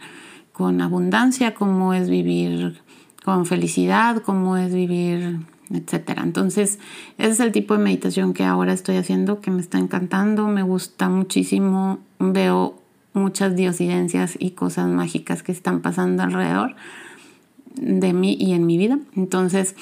con 0.53 0.81
abundancia, 0.81 1.53
cómo 1.53 1.93
es 1.93 2.09
vivir 2.09 2.81
con 3.23 3.45
felicidad, 3.45 4.21
cómo 4.23 4.57
es 4.57 4.73
vivir, 4.73 5.39
etcétera. 5.71 6.23
Entonces, 6.23 6.79
ese 7.17 7.29
es 7.31 7.39
el 7.39 7.51
tipo 7.51 7.77
de 7.77 7.83
meditación 7.83 8.33
que 8.33 8.43
ahora 8.43 8.73
estoy 8.73 8.97
haciendo, 8.97 9.41
que 9.41 9.51
me 9.51 9.61
está 9.61 9.77
encantando, 9.77 10.47
me 10.47 10.63
gusta 10.63 11.09
muchísimo, 11.09 11.99
veo 12.19 12.76
muchas 13.17 13.55
diosidencias 13.55 14.35
y 14.39 14.51
cosas 14.51 14.87
mágicas 14.87 15.43
que 15.43 15.51
están 15.51 15.81
pasando 15.81 16.23
alrededor 16.23 16.75
de 17.75 18.13
mí 18.13 18.37
y 18.39 18.53
en 18.53 18.65
mi 18.65 18.77
vida. 18.77 18.99
Entonces, 19.15 19.75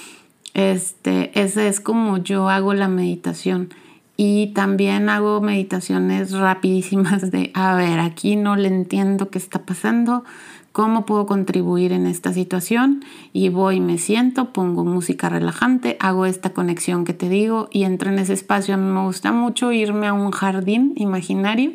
este, 0.54 1.40
ese 1.40 1.68
es 1.68 1.80
como 1.80 2.18
yo 2.18 2.50
hago 2.50 2.74
la 2.74 2.88
meditación. 2.88 3.70
Y 4.18 4.48
también 4.54 5.10
hago 5.10 5.42
meditaciones 5.42 6.32
rapidísimas 6.32 7.30
de, 7.32 7.52
a 7.54 7.76
ver, 7.76 8.00
aquí 8.00 8.38
no 8.38 8.56
le 8.56 8.70
entiendo 8.70 9.30
qué 9.30 9.38
está 9.38 9.66
pasando, 9.66 10.24
cómo 10.72 11.06
puedo 11.06 11.26
contribuir 11.26 11.92
en 11.92 12.06
esta 12.06 12.32
situación. 12.32 13.04
Y 13.34 13.50
voy, 13.50 13.82
me 13.82 13.98
siento, 13.98 14.54
pongo 14.54 14.86
música 14.86 15.28
relajante, 15.28 15.98
hago 16.00 16.26
esta 16.26 16.52
conexión 16.52 17.04
que 17.04 17.14
te 17.14 17.28
digo 17.28 17.68
y 17.72 17.84
entro 17.84 18.10
en 18.10 18.20
ese 18.20 18.34
espacio. 18.34 18.76
A 18.76 18.78
mí 18.78 18.90
me 18.90 19.04
gusta 19.04 19.34
mucho 19.34 19.74
irme 19.74 20.08
a 20.08 20.14
un 20.14 20.32
jardín 20.32 20.94
imaginario. 20.96 21.74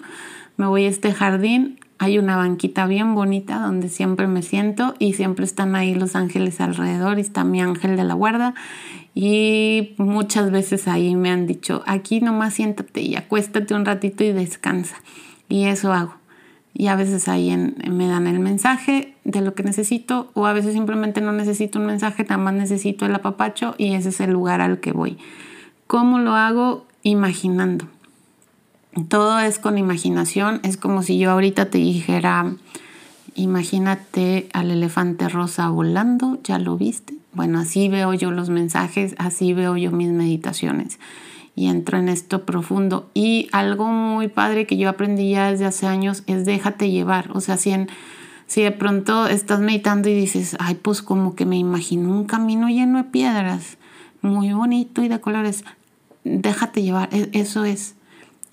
Me 0.60 0.66
voy 0.66 0.84
a 0.84 0.88
este 0.88 1.14
jardín 1.14 1.80
hay 1.96 2.18
una 2.18 2.36
banquita 2.36 2.86
bien 2.86 3.14
bonita 3.14 3.60
donde 3.60 3.88
siempre 3.88 4.26
me 4.26 4.42
siento 4.42 4.94
y 4.98 5.14
siempre 5.14 5.46
están 5.46 5.74
ahí 5.74 5.94
los 5.94 6.14
ángeles 6.16 6.60
alrededor 6.60 7.16
y 7.16 7.22
está 7.22 7.44
mi 7.44 7.62
ángel 7.62 7.96
de 7.96 8.04
la 8.04 8.12
guarda 8.12 8.52
y 9.14 9.94
muchas 9.96 10.50
veces 10.50 10.86
ahí 10.86 11.16
me 11.16 11.30
han 11.30 11.46
dicho, 11.46 11.82
aquí 11.86 12.20
nomás 12.20 12.52
siéntate 12.52 13.00
y 13.00 13.16
acuéstate 13.16 13.72
un 13.72 13.86
ratito 13.86 14.22
y 14.22 14.32
descansa. 14.32 14.96
Y 15.48 15.64
eso 15.64 15.94
hago. 15.94 16.16
Y 16.74 16.88
a 16.88 16.94
veces 16.94 17.26
ahí 17.28 17.56
me 17.90 18.06
dan 18.06 18.26
el 18.26 18.38
mensaje 18.38 19.14
de 19.24 19.40
lo 19.40 19.54
que 19.54 19.62
necesito 19.62 20.30
o 20.34 20.46
a 20.46 20.52
veces 20.52 20.74
simplemente 20.74 21.22
no 21.22 21.32
necesito 21.32 21.78
un 21.78 21.86
mensaje, 21.86 22.24
nada 22.24 22.36
más 22.36 22.52
necesito 22.52 23.06
el 23.06 23.14
apapacho 23.14 23.74
y 23.78 23.94
ese 23.94 24.10
es 24.10 24.20
el 24.20 24.32
lugar 24.32 24.60
al 24.60 24.80
que 24.80 24.92
voy. 24.92 25.16
¿Cómo 25.86 26.18
lo 26.18 26.34
hago? 26.34 26.86
Imaginando. 27.02 27.88
Todo 29.08 29.38
es 29.38 29.58
con 29.58 29.78
imaginación. 29.78 30.60
Es 30.64 30.76
como 30.76 31.02
si 31.02 31.18
yo 31.18 31.30
ahorita 31.30 31.66
te 31.66 31.78
dijera, 31.78 32.52
imagínate 33.34 34.48
al 34.52 34.70
elefante 34.70 35.28
rosa 35.28 35.68
volando, 35.68 36.38
¿ya 36.42 36.58
lo 36.58 36.76
viste? 36.76 37.14
Bueno, 37.32 37.60
así 37.60 37.88
veo 37.88 38.12
yo 38.14 38.32
los 38.32 38.50
mensajes, 38.50 39.14
así 39.18 39.52
veo 39.52 39.76
yo 39.76 39.92
mis 39.92 40.10
meditaciones. 40.10 40.98
Y 41.54 41.68
entro 41.68 41.98
en 41.98 42.08
esto 42.08 42.44
profundo. 42.44 43.08
Y 43.14 43.48
algo 43.52 43.86
muy 43.86 44.28
padre 44.28 44.66
que 44.66 44.76
yo 44.76 44.88
aprendí 44.88 45.30
ya 45.30 45.50
desde 45.50 45.66
hace 45.66 45.86
años 45.86 46.24
es 46.26 46.44
déjate 46.44 46.90
llevar. 46.90 47.30
O 47.32 47.40
sea, 47.40 47.56
si, 47.56 47.72
si 48.46 48.62
de 48.62 48.72
pronto 48.72 49.28
estás 49.28 49.60
meditando 49.60 50.08
y 50.08 50.14
dices, 50.14 50.56
ay, 50.58 50.74
pues 50.74 51.02
como 51.02 51.36
que 51.36 51.46
me 51.46 51.56
imagino 51.56 52.10
un 52.10 52.24
camino 52.24 52.68
lleno 52.68 52.98
de 52.98 53.04
piedras, 53.04 53.78
muy 54.20 54.52
bonito 54.52 55.02
y 55.02 55.08
de 55.08 55.20
colores, 55.20 55.64
déjate 56.24 56.82
llevar. 56.82 57.08
E, 57.12 57.30
eso 57.32 57.64
es 57.64 57.94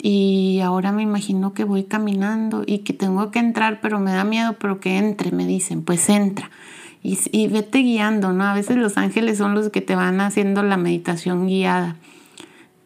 y 0.00 0.60
ahora 0.60 0.92
me 0.92 1.02
imagino 1.02 1.54
que 1.54 1.64
voy 1.64 1.84
caminando 1.84 2.62
y 2.64 2.80
que 2.80 2.92
tengo 2.92 3.30
que 3.30 3.40
entrar, 3.40 3.80
pero 3.80 3.98
me 3.98 4.12
da 4.12 4.24
miedo, 4.24 4.56
pero 4.58 4.78
que 4.78 4.96
entre, 4.96 5.32
me 5.32 5.46
dicen, 5.46 5.82
pues 5.82 6.08
entra. 6.08 6.50
Y, 7.02 7.18
y, 7.32 7.48
vete 7.48 7.78
guiando, 7.78 8.32
¿no? 8.32 8.44
A 8.44 8.54
veces 8.54 8.76
los 8.76 8.96
ángeles 8.96 9.38
son 9.38 9.54
los 9.54 9.70
que 9.70 9.80
te 9.80 9.94
van 9.94 10.20
haciendo 10.20 10.62
la 10.62 10.76
meditación 10.76 11.46
guiada, 11.46 11.96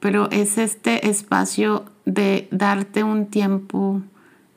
pero 0.01 0.31
es 0.31 0.59
este 0.59 1.09
espacio 1.09 1.85
de 2.05 2.49
darte 2.51 3.05
un 3.05 3.27
tiempo 3.27 4.03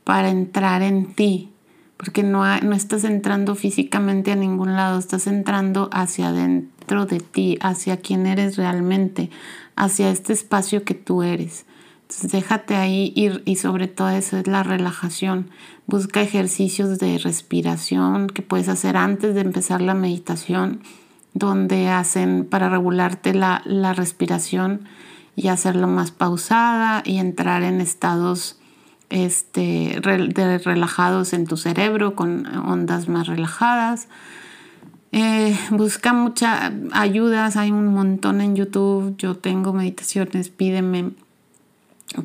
para 0.04 0.30
entrar 0.30 0.82
en 0.82 1.14
ti, 1.14 1.52
porque 1.98 2.24
no, 2.24 2.44
no 2.62 2.76
estás 2.76 3.04
entrando 3.04 3.56
físicamente 3.56 4.32
a 4.32 4.36
ningún 4.36 4.76
lado, 4.76 5.00
estás 5.00 5.28
entrando 5.28 5.90
hacia 5.92 6.30
adentro 6.30 7.06
de 7.06 7.20
ti, 7.20 7.58
hacia 7.62 7.98
quién 7.98 8.28
eres 8.28 8.58
realmente, 8.58 9.30
hacia 9.76 10.10
este 10.10 10.34
espacio 10.34 10.84
que 10.84 10.94
tú 10.94 11.24
eres. 11.24 11.66
Déjate 12.22 12.76
ahí 12.76 13.12
ir 13.16 13.42
y 13.46 13.58
sobre 13.58 13.88
todo 13.88 14.10
eso 14.10 14.38
es 14.38 14.48
la 14.48 14.64
relajación. 14.64 15.50
Busca 15.88 16.22
ejercicios 16.22 17.00
de 17.00 17.18
respiración 17.18 18.28
que 18.28 18.42
puedes 18.42 18.70
hacer 18.70 18.98
antes 18.98 19.36
de 19.36 19.42
empezar 19.42 19.82
la 19.82 19.94
meditación, 19.94 20.82
donde 21.34 21.90
hacen 21.90 22.46
para 22.46 22.70
regularte 22.70 23.34
la, 23.34 23.62
la 23.66 23.94
respiración 23.94 24.88
y 25.36 25.50
hacerlo 25.50 25.88
más 25.88 26.12
pausada 26.12 27.04
y 27.06 27.18
entrar 27.18 27.64
en 27.64 27.82
estados 27.82 28.58
este, 29.10 30.00
de 30.02 30.58
relajados 30.60 31.34
en 31.34 31.46
tu 31.46 31.58
cerebro 31.58 32.16
con 32.16 32.46
ondas 32.58 33.08
más 33.08 33.28
relajadas. 33.28 34.08
Eh, 35.12 35.58
busca 35.72 36.14
muchas 36.14 36.72
ayudas, 36.92 37.56
hay 37.56 37.72
un 37.72 37.88
montón 37.94 38.42
en 38.42 38.56
YouTube, 38.56 39.16
yo 39.18 39.36
tengo 39.36 39.72
meditaciones, 39.72 40.50
pídeme 40.50 41.12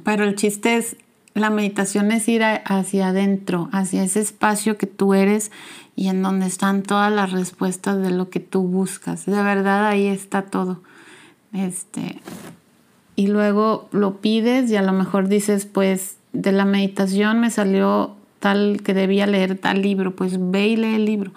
pero 0.05 0.25
el 0.25 0.37
chiste 0.37 0.77
es, 0.77 0.97
la 1.35 1.51
meditación 1.51 2.11
es 2.13 2.29
ir 2.29 2.43
hacia 2.43 3.09
adentro, 3.09 3.69
hacia 3.73 4.03
ese 4.03 4.21
espacio 4.21 4.77
que 4.77 4.87
tú 4.87 5.15
eres 5.15 5.51
y 5.97 6.09
en 6.09 6.23
donde 6.23 6.47
están 6.47 6.83
todas 6.83 7.13
las 7.13 7.33
respuestas 7.33 8.03
de 8.03 8.11
lo 8.11 8.31
que 8.31 8.41
tú 8.41 8.63
buscas. 8.63 9.27
De 9.27 9.43
verdad 9.43 9.87
ahí 9.87 10.07
está 10.07 10.43
todo. 10.43 10.83
Este, 11.53 12.21
y 13.17 13.27
luego 13.27 13.89
lo 13.93 14.21
pides 14.21 14.71
y 14.71 14.77
a 14.77 14.83
lo 14.83 14.93
mejor 14.93 15.29
dices, 15.29 15.67
pues 15.67 16.17
de 16.33 16.53
la 16.53 16.65
meditación 16.65 17.41
me 17.41 17.51
salió 17.51 18.17
tal 18.39 18.81
que 18.83 18.95
debía 18.95 19.27
leer 19.27 19.59
tal 19.59 19.83
libro, 19.83 20.17
pues 20.17 20.37
ve 20.39 20.69
y 20.69 20.77
lee 20.77 20.95
el 20.95 21.05
libro. 21.05 21.33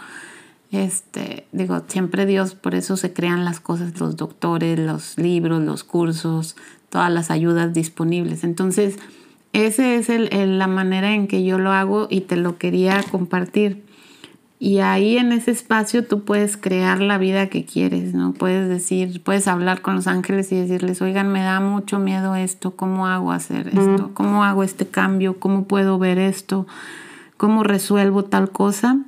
Este, 0.72 1.46
digo, 1.52 1.84
siempre 1.88 2.26
Dios, 2.26 2.56
por 2.56 2.74
eso 2.74 2.98
se 2.98 3.14
crean 3.14 3.46
las 3.46 3.60
cosas, 3.60 4.00
los 4.00 4.16
doctores, 4.16 4.80
los 4.80 5.18
libros, 5.18 5.62
los 5.62 5.84
cursos, 5.84 6.56
todas 6.94 7.12
las 7.12 7.32
ayudas 7.32 7.74
disponibles. 7.74 8.44
Entonces, 8.44 9.00
esa 9.52 9.96
es 9.96 10.08
la 10.08 10.68
manera 10.68 11.16
en 11.16 11.26
que 11.26 11.44
yo 11.44 11.58
lo 11.58 11.72
hago 11.72 12.06
y 12.08 12.22
te 12.22 12.36
lo 12.36 12.60
quería 12.60 13.02
compartir. 13.10 13.84
Y 14.60 14.78
ahí 14.78 15.18
en 15.18 15.32
ese 15.32 15.50
espacio 15.50 16.06
tú 16.06 16.24
puedes 16.24 16.56
crear 16.56 17.02
la 17.02 17.18
vida 17.18 17.48
que 17.48 17.66
quieres, 17.66 18.14
¿no? 18.14 18.34
Puedes 18.34 18.70
decir, 18.70 19.24
puedes 19.24 19.48
hablar 19.48 19.82
con 19.82 19.96
los 19.96 20.06
ángeles 20.06 20.52
y 20.52 20.56
decirles, 20.56 21.02
oigan, 21.02 21.32
me 21.32 21.42
da 21.42 21.60
mucho 21.60 21.98
miedo 21.98 22.36
esto, 22.36 22.76
¿cómo 22.76 23.08
hago 23.08 23.32
hacer 23.32 23.70
esto? 23.70 24.12
¿Cómo 24.14 24.44
hago 24.44 24.62
este 24.62 24.86
cambio? 24.86 25.40
¿Cómo 25.40 25.64
puedo 25.64 25.98
ver 25.98 26.20
esto? 26.20 26.68
¿Cómo 27.38 27.64
resuelvo 27.64 28.26
tal 28.26 28.52
cosa? 28.52 29.00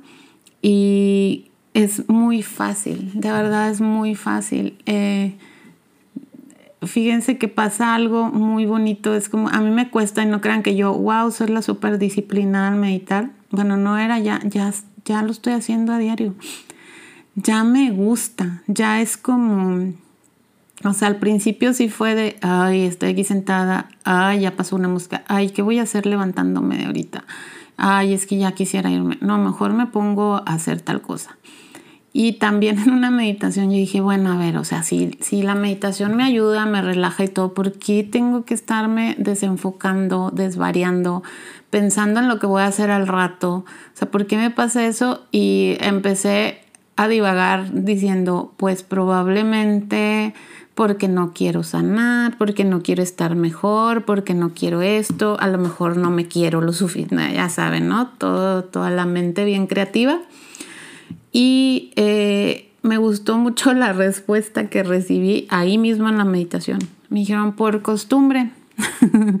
Y 0.60 1.52
es 1.72 2.08
muy 2.08 2.42
fácil, 2.42 3.12
de 3.14 3.30
verdad 3.30 3.70
es 3.70 3.80
muy 3.80 4.16
fácil. 4.16 4.76
Eh, 4.86 5.36
fíjense 6.82 7.38
que 7.38 7.48
pasa 7.48 7.94
algo 7.94 8.30
muy 8.30 8.66
bonito. 8.66 9.14
Es 9.14 9.28
como, 9.28 9.48
a 9.48 9.60
mí 9.60 9.70
me 9.70 9.90
cuesta 9.90 10.22
y 10.22 10.26
no 10.26 10.40
crean 10.40 10.62
que 10.62 10.76
yo, 10.76 10.92
wow, 10.92 11.30
soy 11.30 11.48
la 11.48 11.62
súper 11.62 11.98
disciplinada 11.98 12.68
al 12.68 12.76
meditar. 12.76 13.30
Bueno, 13.50 13.76
no 13.76 13.98
era, 13.98 14.18
ya, 14.18 14.40
ya, 14.44 14.72
ya 15.04 15.22
lo 15.22 15.30
estoy 15.30 15.54
haciendo 15.54 15.92
a 15.92 15.98
diario. 15.98 16.34
Ya 17.34 17.64
me 17.64 17.90
gusta, 17.90 18.62
ya 18.66 19.00
es 19.00 19.16
como, 19.16 19.92
o 20.84 20.92
sea, 20.92 21.08
al 21.08 21.16
principio 21.16 21.74
sí 21.74 21.88
fue 21.88 22.14
de, 22.14 22.36
ay, 22.40 22.84
estoy 22.84 23.10
aquí 23.10 23.24
sentada, 23.24 23.88
ay, 24.04 24.40
ya 24.40 24.56
pasó 24.56 24.76
una 24.76 24.88
mosca, 24.88 25.22
ay, 25.28 25.50
¿qué 25.50 25.62
voy 25.62 25.78
a 25.78 25.82
hacer 25.82 26.06
levantándome 26.06 26.78
de 26.78 26.86
ahorita? 26.86 27.24
Ay, 27.76 28.14
es 28.14 28.26
que 28.26 28.38
ya 28.38 28.52
quisiera 28.52 28.90
irme. 28.90 29.18
No, 29.20 29.36
mejor 29.38 29.72
me 29.72 29.86
pongo 29.86 30.36
a 30.36 30.54
hacer 30.54 30.80
tal 30.80 31.02
cosa. 31.02 31.36
Y 32.18 32.32
también 32.32 32.78
en 32.78 32.92
una 32.92 33.10
meditación 33.10 33.70
yo 33.70 33.76
dije, 33.76 34.00
bueno, 34.00 34.32
a 34.32 34.38
ver, 34.38 34.56
o 34.56 34.64
sea, 34.64 34.82
si, 34.82 35.18
si 35.20 35.42
la 35.42 35.54
meditación 35.54 36.16
me 36.16 36.24
ayuda, 36.24 36.64
me 36.64 36.80
relaja 36.80 37.24
y 37.24 37.28
todo, 37.28 37.52
¿por 37.52 37.72
qué 37.72 38.08
tengo 38.10 38.46
que 38.46 38.54
estarme 38.54 39.16
desenfocando, 39.18 40.30
desvariando, 40.30 41.22
pensando 41.68 42.20
en 42.20 42.28
lo 42.28 42.38
que 42.38 42.46
voy 42.46 42.62
a 42.62 42.68
hacer 42.68 42.90
al 42.90 43.06
rato? 43.06 43.56
O 43.56 43.64
sea, 43.92 44.10
¿por 44.10 44.26
qué 44.26 44.38
me 44.38 44.50
pasa 44.50 44.86
eso? 44.86 45.26
Y 45.30 45.76
empecé 45.80 46.62
a 46.96 47.06
divagar 47.06 47.84
diciendo, 47.84 48.54
pues 48.56 48.82
probablemente 48.82 50.32
porque 50.74 51.08
no 51.08 51.34
quiero 51.34 51.64
sanar, 51.64 52.38
porque 52.38 52.64
no 52.64 52.82
quiero 52.82 53.02
estar 53.02 53.34
mejor, 53.34 54.06
porque 54.06 54.32
no 54.32 54.54
quiero 54.54 54.80
esto, 54.80 55.36
a 55.38 55.48
lo 55.48 55.58
mejor 55.58 55.98
no 55.98 56.10
me 56.10 56.26
quiero 56.28 56.62
lo 56.62 56.72
suficiente, 56.72 57.34
ya 57.34 57.50
saben, 57.50 57.88
¿no? 57.88 58.08
Todo, 58.08 58.64
toda 58.64 58.88
la 58.88 59.04
mente 59.04 59.44
bien 59.44 59.66
creativa. 59.66 60.22
Y 61.38 61.92
eh, 61.96 62.72
me 62.80 62.96
gustó 62.96 63.36
mucho 63.36 63.74
la 63.74 63.92
respuesta 63.92 64.70
que 64.70 64.82
recibí 64.82 65.46
ahí 65.50 65.76
mismo 65.76 66.08
en 66.08 66.16
la 66.16 66.24
meditación. 66.24 66.78
Me 67.10 67.18
dijeron, 67.18 67.52
por 67.52 67.82
costumbre. 67.82 68.52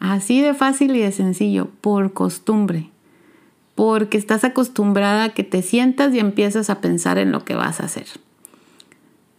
Así 0.00 0.40
de 0.40 0.54
fácil 0.54 0.96
y 0.96 0.98
de 0.98 1.12
sencillo, 1.12 1.68
por 1.80 2.12
costumbre. 2.12 2.90
Porque 3.76 4.18
estás 4.18 4.42
acostumbrada 4.42 5.22
a 5.22 5.28
que 5.34 5.44
te 5.44 5.62
sientas 5.62 6.12
y 6.14 6.18
empiezas 6.18 6.68
a 6.68 6.80
pensar 6.80 7.16
en 7.16 7.30
lo 7.30 7.44
que 7.44 7.54
vas 7.54 7.78
a 7.78 7.84
hacer. 7.84 8.06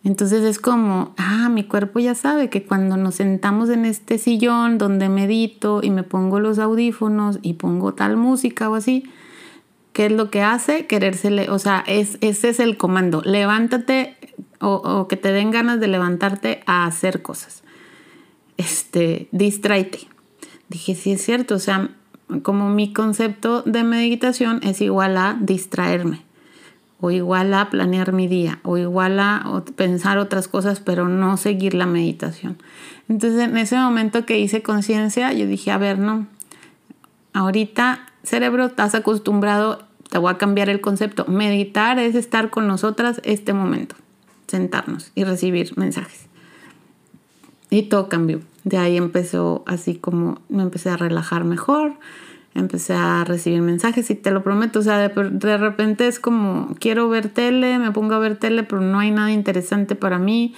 Entonces 0.05 0.45
es 0.45 0.59
como, 0.59 1.13
ah, 1.17 1.49
mi 1.49 1.65
cuerpo 1.65 1.99
ya 1.99 2.15
sabe 2.15 2.49
que 2.49 2.63
cuando 2.63 2.95
nos 2.95 3.15
sentamos 3.15 3.69
en 3.69 3.83
este 3.83 4.17
sillón 4.17 4.77
donde 4.77 5.09
medito 5.09 5.81
y 5.83 5.89
me 5.89 6.03
pongo 6.03 6.39
los 6.39 6.57
audífonos 6.57 7.39
y 7.41 7.55
pongo 7.55 7.95
tal 7.95 8.15
música 8.15 8.69
o 8.69 8.75
así, 8.75 9.03
¿qué 9.97 10.05
es 10.05 10.11
lo 10.11 10.29
que 10.29 10.43
hace? 10.43 10.85
Querérsele, 10.85 11.49
o 11.49 11.57
sea, 11.57 11.83
es, 11.87 12.19
ese 12.21 12.49
es 12.49 12.59
el 12.59 12.77
comando, 12.77 13.23
levántate 13.25 14.15
o, 14.59 15.07
que 15.07 15.17
te 15.17 15.31
den 15.31 15.49
ganas 15.49 15.79
de 15.79 15.87
levantarte 15.87 16.61
a 16.67 16.85
hacer 16.85 17.23
cosas. 17.23 17.63
Este, 18.57 19.27
distráete. 19.31 20.01
Dije, 20.69 20.93
sí 20.93 21.13
es 21.13 21.25
cierto, 21.25 21.55
o 21.55 21.59
sea, 21.59 21.89
como 22.43 22.69
mi 22.69 22.93
concepto 22.93 23.63
de 23.63 23.83
meditación 23.83 24.59
es 24.61 24.81
igual 24.81 25.17
a 25.17 25.35
distraerme 25.41 26.21
o 26.99 27.09
igual 27.09 27.51
a 27.55 27.71
planear 27.71 28.13
mi 28.13 28.27
día, 28.27 28.59
o 28.61 28.77
igual 28.77 29.19
a 29.19 29.63
pensar 29.75 30.19
otras 30.19 30.47
cosas, 30.47 30.79
pero 30.79 31.07
no 31.07 31.37
seguir 31.37 31.73
la 31.73 31.87
meditación. 31.87 32.61
Entonces 33.09 33.39
en 33.39 33.57
ese 33.57 33.77
momento 33.77 34.27
que 34.27 34.37
hice 34.37 34.61
conciencia, 34.61 35.33
yo 35.33 35.47
dije, 35.47 35.71
a 35.71 35.79
ver, 35.79 35.97
no, 35.97 36.27
ahorita 37.33 38.07
cerebro, 38.27 38.65
estás 38.65 38.93
acostumbrado, 38.93 39.86
te 40.09 40.17
voy 40.17 40.31
a 40.31 40.37
cambiar 40.37 40.69
el 40.69 40.81
concepto. 40.81 41.25
Meditar 41.25 41.99
es 41.99 42.15
estar 42.15 42.49
con 42.49 42.67
nosotras 42.67 43.21
este 43.23 43.53
momento, 43.53 43.95
sentarnos 44.47 45.11
y 45.15 45.23
recibir 45.23 45.77
mensajes. 45.77 46.27
Y 47.69 47.83
todo 47.83 48.07
cambió. 48.07 48.39
De 48.63 48.77
ahí 48.77 48.97
empezó 48.97 49.63
así 49.65 49.95
como 49.95 50.39
me 50.49 50.63
empecé 50.63 50.89
a 50.89 50.97
relajar 50.97 51.43
mejor, 51.43 51.93
empecé 52.53 52.93
a 52.93 53.23
recibir 53.23 53.61
mensajes 53.61 54.09
y 54.09 54.15
te 54.15 54.31
lo 54.31 54.43
prometo, 54.43 54.79
o 54.79 54.81
sea, 54.81 54.97
de, 54.97 55.57
repente 55.57 56.07
es 56.07 56.19
como, 56.19 56.75
quiero 56.79 57.07
ver 57.07 57.29
tele, 57.29 57.77
me 57.79 57.91
pongo 57.91 58.15
a 58.15 58.19
ver 58.19 58.37
tele, 58.37 58.63
pero 58.63 58.81
no 58.81 58.99
hay 58.99 59.11
nada 59.11 59.31
interesante 59.31 59.95
para 59.95 60.17
mí, 60.17 60.55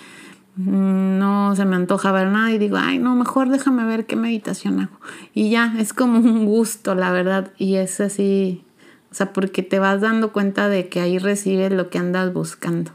mm, 0.56 1.20
no 1.20 1.56
se 1.56 1.66
me 1.66 1.76
antoja 1.76 2.12
ver 2.12 2.28
nada 2.28 2.52
y 2.52 2.58
digo, 2.58 2.78
ay, 2.78 3.00
no, 3.00 3.16
mejor 3.16 3.50
déjame 3.50 3.86
ver 3.86 4.06
qué 4.06 4.16
meditación 4.16 4.80
hago. 4.80 5.00
Y 5.34 5.50
ya, 5.50 5.76
es 5.78 5.94
como 5.94 6.20
un 6.20 6.46
gusto, 6.46 6.96
la 6.96 7.12
verdad, 7.12 7.52
y 7.58 7.76
es 7.76 8.00
así, 8.00 8.64
o 9.12 9.16
sea, 9.16 9.34
porque 9.34 9.64
te 9.64 9.80
vas 9.80 10.02
dando 10.02 10.32
cuenta 10.32 10.70
de 10.70 10.88
que 10.88 11.02
ahí 11.02 11.18
recibes 11.18 11.72
lo 11.72 11.90
que 11.90 11.98
andas 11.98 12.32
buscando. 12.34 12.92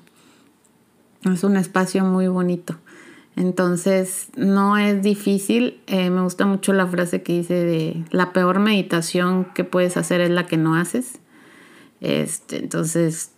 Es 1.25 1.43
un 1.43 1.57
espacio 1.57 2.05
muy 2.05 2.29
bonito. 2.29 2.77
Entonces, 3.37 4.29
no 4.37 4.77
es 4.77 5.03
difícil. 5.03 5.81
Eh, 5.87 6.11
me 6.11 6.23
gusta 6.23 6.47
mucho 6.47 6.73
la 6.73 6.87
frase 6.87 7.23
que 7.23 7.33
dice 7.33 7.55
de 7.55 8.05
la 8.11 8.33
peor 8.33 8.61
meditación 8.61 9.47
que 9.55 9.65
puedes 9.65 9.97
hacer 9.97 10.21
es 10.21 10.31
la 10.31 10.47
que 10.47 10.57
no 10.57 10.77
haces. 10.77 11.19
Este, 12.01 12.59
entonces, 12.59 13.33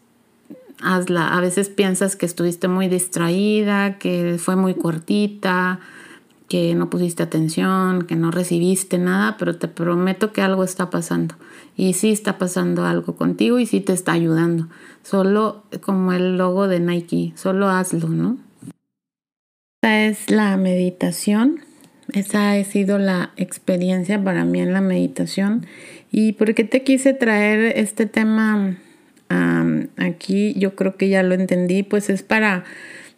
hazla. 0.82 1.34
A 1.34 1.40
veces 1.40 1.70
piensas 1.70 2.16
que 2.16 2.26
estuviste 2.26 2.68
muy 2.68 2.88
distraída, 2.88 3.98
que 3.98 4.36
fue 4.38 4.56
muy 4.56 4.74
cortita, 4.74 5.80
que 6.48 6.74
no 6.74 6.90
pusiste 6.90 7.22
atención, 7.22 8.02
que 8.02 8.16
no 8.16 8.30
recibiste 8.30 8.98
nada, 8.98 9.36
pero 9.38 9.56
te 9.56 9.68
prometo 9.68 10.32
que 10.32 10.42
algo 10.42 10.64
está 10.64 10.90
pasando. 10.90 11.34
Y 11.76 11.94
sí 11.94 12.10
está 12.10 12.38
pasando 12.38 12.84
algo 12.84 13.16
contigo 13.16 13.58
y 13.58 13.66
sí 13.66 13.80
te 13.80 13.92
está 13.92 14.12
ayudando. 14.12 14.68
Solo 15.02 15.64
como 15.82 16.12
el 16.12 16.38
logo 16.38 16.68
de 16.68 16.80
Nike, 16.80 17.32
solo 17.36 17.68
hazlo, 17.68 18.08
¿no? 18.08 18.38
es 19.86 20.30
la 20.30 20.56
meditación. 20.56 21.60
Esa 22.12 22.52
ha 22.52 22.64
sido 22.64 22.98
la 22.98 23.32
experiencia 23.36 24.22
para 24.22 24.44
mí 24.44 24.60
en 24.60 24.72
la 24.72 24.80
meditación. 24.80 25.66
¿Y 26.10 26.32
por 26.32 26.54
qué 26.54 26.64
te 26.64 26.82
quise 26.82 27.14
traer 27.14 27.76
este 27.76 28.06
tema 28.06 28.78
aquí? 29.96 30.54
Yo 30.54 30.76
creo 30.76 30.96
que 30.96 31.08
ya 31.08 31.22
lo 31.22 31.34
entendí. 31.34 31.82
Pues 31.82 32.10
es 32.10 32.22
para... 32.22 32.64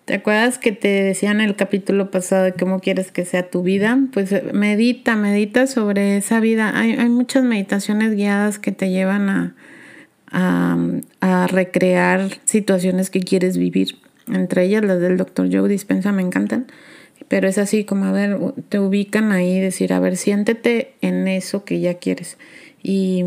¿Te 0.09 0.15
acuerdas 0.15 0.59
que 0.59 0.73
te 0.73 0.89
decía 0.89 1.31
en 1.31 1.41
el 1.41 1.55
capítulo 1.55 2.11
pasado 2.11 2.45
de 2.45 2.53
cómo 2.53 2.81
quieres 2.81 3.13
que 3.13 3.25
sea 3.25 3.51
tu 3.51 3.63
vida? 3.63 3.99
Pues 4.13 4.35
medita, 4.53 5.15
medita 5.15 5.67
sobre 5.67 6.17
esa 6.17 6.41
vida. 6.41 6.73
Hay, 6.75 6.93
hay 6.93 7.09
muchas 7.09 7.45
meditaciones 7.45 8.17
guiadas 8.17 8.59
que 8.59 8.73
te 8.73 8.91
llevan 8.91 9.29
a, 9.29 9.55
a, 10.33 10.79
a 11.21 11.47
recrear 11.47 12.29
situaciones 12.45 13.11
que 13.11 13.21
quieres 13.21 13.59
vivir 13.59 13.97
entre 14.35 14.65
ellas 14.65 14.85
las 14.85 15.01
del 15.01 15.17
doctor 15.17 15.49
Joe 15.51 15.69
Dispensa 15.69 16.13
me 16.13 16.23
encantan, 16.23 16.67
pero 17.29 17.49
es 17.49 17.59
así 17.59 17.85
como, 17.85 18.07
a 18.07 18.13
ver, 18.13 18.39
te 18.69 18.79
ubican 18.79 19.33
ahí, 19.33 19.61
decir, 19.61 19.93
a 19.93 20.01
ver, 20.01 20.17
siéntete 20.17 20.95
en 21.01 21.29
eso 21.29 21.65
que 21.65 21.81
ya 21.81 21.95
quieres. 21.95 22.39
Y, 22.83 23.25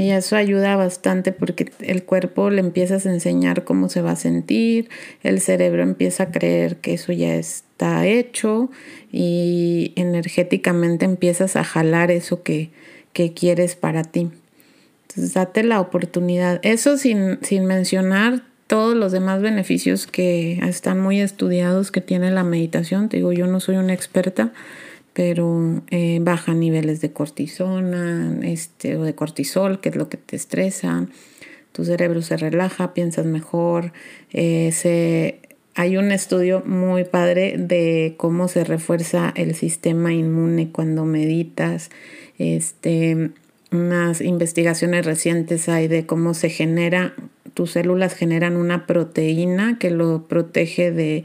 y 0.00 0.12
eso 0.12 0.34
ayuda 0.36 0.76
bastante 0.76 1.30
porque 1.30 1.70
el 1.80 2.04
cuerpo 2.04 2.48
le 2.48 2.60
empiezas 2.60 3.04
a 3.04 3.10
enseñar 3.10 3.64
cómo 3.64 3.90
se 3.90 4.00
va 4.00 4.12
a 4.12 4.16
sentir, 4.16 4.88
el 5.22 5.42
cerebro 5.42 5.82
empieza 5.82 6.24
a 6.24 6.30
creer 6.30 6.76
que 6.76 6.94
eso 6.94 7.12
ya 7.12 7.34
está 7.34 8.06
hecho 8.06 8.70
y 9.12 9.92
energéticamente 9.96 11.04
empiezas 11.04 11.54
a 11.56 11.64
jalar 11.64 12.10
eso 12.10 12.42
que, 12.42 12.70
que 13.12 13.34
quieres 13.34 13.76
para 13.76 14.02
ti. 14.02 14.30
Entonces, 15.02 15.34
date 15.34 15.64
la 15.64 15.80
oportunidad. 15.80 16.60
Eso 16.62 16.96
sin, 16.96 17.38
sin 17.42 17.66
mencionar 17.66 18.42
todos 18.68 18.96
los 18.96 19.12
demás 19.12 19.42
beneficios 19.42 20.06
que 20.06 20.60
están 20.66 20.98
muy 20.98 21.20
estudiados 21.20 21.90
que 21.90 22.00
tiene 22.00 22.30
la 22.30 22.44
meditación. 22.44 23.10
Te 23.10 23.18
digo, 23.18 23.32
yo 23.32 23.46
no 23.46 23.60
soy 23.60 23.76
una 23.76 23.92
experta, 23.92 24.52
pero 25.12 25.82
eh, 25.90 26.18
baja 26.22 26.54
niveles 26.54 27.00
de 27.00 27.12
cortisona 27.12 28.38
este, 28.42 28.96
o 28.96 29.02
de 29.02 29.14
cortisol, 29.14 29.80
que 29.80 29.90
es 29.90 29.96
lo 29.96 30.08
que 30.08 30.16
te 30.16 30.36
estresa. 30.36 31.06
Tu 31.72 31.84
cerebro 31.84 32.22
se 32.22 32.36
relaja, 32.36 32.94
piensas 32.94 33.26
mejor. 33.26 33.92
Eh, 34.32 35.40
hay 35.74 35.96
un 35.96 36.12
estudio 36.12 36.62
muy 36.66 37.04
padre 37.04 37.54
de 37.56 38.14
cómo 38.16 38.48
se 38.48 38.64
refuerza 38.64 39.32
el 39.36 39.54
sistema 39.54 40.12
inmune 40.12 40.70
cuando 40.70 41.04
meditas. 41.04 41.90
Este, 42.38 43.30
unas 43.70 44.20
investigaciones 44.20 45.06
recientes 45.06 45.68
hay 45.68 45.86
de 45.86 46.06
cómo 46.06 46.34
se 46.34 46.50
genera 46.50 47.14
tus 47.54 47.72
células 47.72 48.14
generan 48.14 48.56
una 48.56 48.86
proteína 48.86 49.78
que 49.78 49.90
lo 49.90 50.26
protege 50.28 50.92
de, 50.92 51.24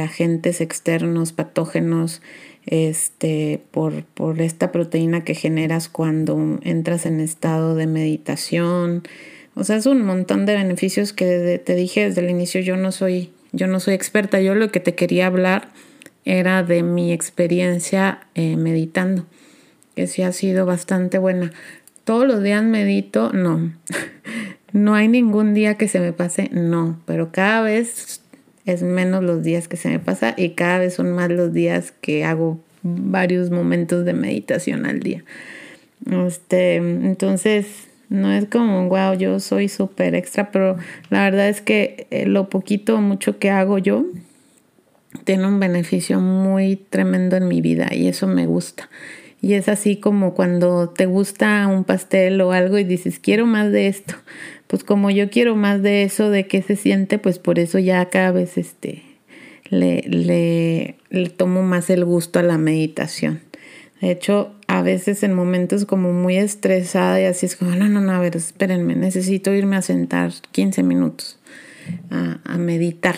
agentes 0.00 0.60
externos, 0.60 1.32
patógenos, 1.32 2.22
este, 2.70 3.62
por, 3.70 4.04
por, 4.04 4.40
esta 4.42 4.70
proteína 4.72 5.24
que 5.24 5.34
generas 5.34 5.88
cuando 5.88 6.58
entras 6.62 7.06
en 7.06 7.20
estado 7.20 7.74
de 7.74 7.86
meditación. 7.86 9.02
O 9.54 9.64
sea, 9.64 9.76
es 9.76 9.86
un 9.86 10.02
montón 10.02 10.44
de 10.44 10.54
beneficios 10.54 11.12
que 11.12 11.60
te 11.64 11.74
dije 11.74 12.08
desde 12.08 12.20
el 12.20 12.30
inicio, 12.30 12.60
yo 12.60 12.76
no 12.76 12.92
soy, 12.92 13.30
yo 13.52 13.66
no 13.66 13.80
soy 13.80 13.94
experta, 13.94 14.40
yo 14.40 14.54
lo 14.54 14.70
que 14.70 14.80
te 14.80 14.94
quería 14.94 15.26
hablar 15.26 15.68
era 16.26 16.62
de 16.62 16.82
mi 16.82 17.12
experiencia 17.12 18.26
eh, 18.34 18.56
meditando, 18.56 19.26
que 19.96 20.06
sí 20.06 20.22
ha 20.22 20.32
sido 20.32 20.66
bastante 20.66 21.16
buena. 21.16 21.52
Todos 22.04 22.26
los 22.26 22.42
días 22.42 22.62
medito, 22.62 23.32
no. 23.32 23.72
No 24.70 24.94
hay 24.94 25.08
ningún 25.08 25.54
día 25.54 25.78
que 25.78 25.88
se 25.88 25.98
me 25.98 26.12
pase, 26.12 26.50
no, 26.52 27.00
pero 27.06 27.32
cada 27.32 27.62
vez 27.62 28.20
es 28.72 28.82
menos 28.82 29.24
los 29.24 29.42
días 29.42 29.68
que 29.68 29.76
se 29.76 29.88
me 29.88 29.98
pasa 29.98 30.34
y 30.36 30.50
cada 30.50 30.78
vez 30.78 30.94
son 30.94 31.12
más 31.12 31.30
los 31.30 31.52
días 31.52 31.92
que 32.00 32.24
hago 32.24 32.58
varios 32.82 33.50
momentos 33.50 34.04
de 34.04 34.12
meditación 34.12 34.86
al 34.86 35.00
día. 35.00 35.24
Este, 36.26 36.76
entonces, 36.76 37.88
no 38.08 38.32
es 38.32 38.46
como, 38.46 38.88
wow, 38.88 39.14
yo 39.14 39.40
soy 39.40 39.68
súper 39.68 40.14
extra, 40.14 40.50
pero 40.50 40.76
la 41.10 41.24
verdad 41.24 41.48
es 41.48 41.60
que 41.60 42.06
eh, 42.10 42.26
lo 42.26 42.48
poquito 42.48 42.96
o 42.96 43.00
mucho 43.00 43.38
que 43.38 43.50
hago 43.50 43.78
yo 43.78 44.04
tiene 45.24 45.46
un 45.46 45.58
beneficio 45.58 46.20
muy 46.20 46.76
tremendo 46.76 47.36
en 47.36 47.48
mi 47.48 47.60
vida 47.60 47.88
y 47.92 48.08
eso 48.08 48.26
me 48.26 48.46
gusta. 48.46 48.88
Y 49.40 49.54
es 49.54 49.68
así 49.68 49.96
como 49.96 50.34
cuando 50.34 50.88
te 50.88 51.06
gusta 51.06 51.66
un 51.68 51.84
pastel 51.84 52.40
o 52.40 52.52
algo 52.52 52.78
y 52.78 52.84
dices, 52.84 53.18
quiero 53.18 53.46
más 53.46 53.70
de 53.70 53.88
esto 53.88 54.14
pues 54.68 54.84
como 54.84 55.10
yo 55.10 55.30
quiero 55.30 55.56
más 55.56 55.82
de 55.82 56.04
eso, 56.04 56.30
de 56.30 56.46
qué 56.46 56.62
se 56.62 56.76
siente, 56.76 57.18
pues 57.18 57.38
por 57.38 57.58
eso 57.58 57.78
ya 57.78 58.04
cada 58.10 58.30
vez 58.30 58.58
este, 58.58 59.02
le, 59.70 60.02
le, 60.02 60.96
le 61.10 61.30
tomo 61.30 61.62
más 61.62 61.90
el 61.90 62.04
gusto 62.04 62.38
a 62.38 62.42
la 62.42 62.58
meditación. 62.58 63.40
De 64.00 64.12
hecho, 64.12 64.54
a 64.68 64.82
veces 64.82 65.22
en 65.22 65.34
momentos 65.34 65.86
como 65.86 66.12
muy 66.12 66.36
estresada 66.36 67.20
y 67.20 67.24
así 67.24 67.46
es 67.46 67.56
como, 67.56 67.72
no, 67.74 67.88
no, 67.88 68.00
no, 68.00 68.12
a 68.12 68.20
ver, 68.20 68.36
espérenme, 68.36 68.94
necesito 68.94 69.52
irme 69.52 69.76
a 69.76 69.82
sentar 69.82 70.32
15 70.52 70.82
minutos 70.82 71.40
a, 72.10 72.38
a 72.44 72.58
meditar 72.58 73.16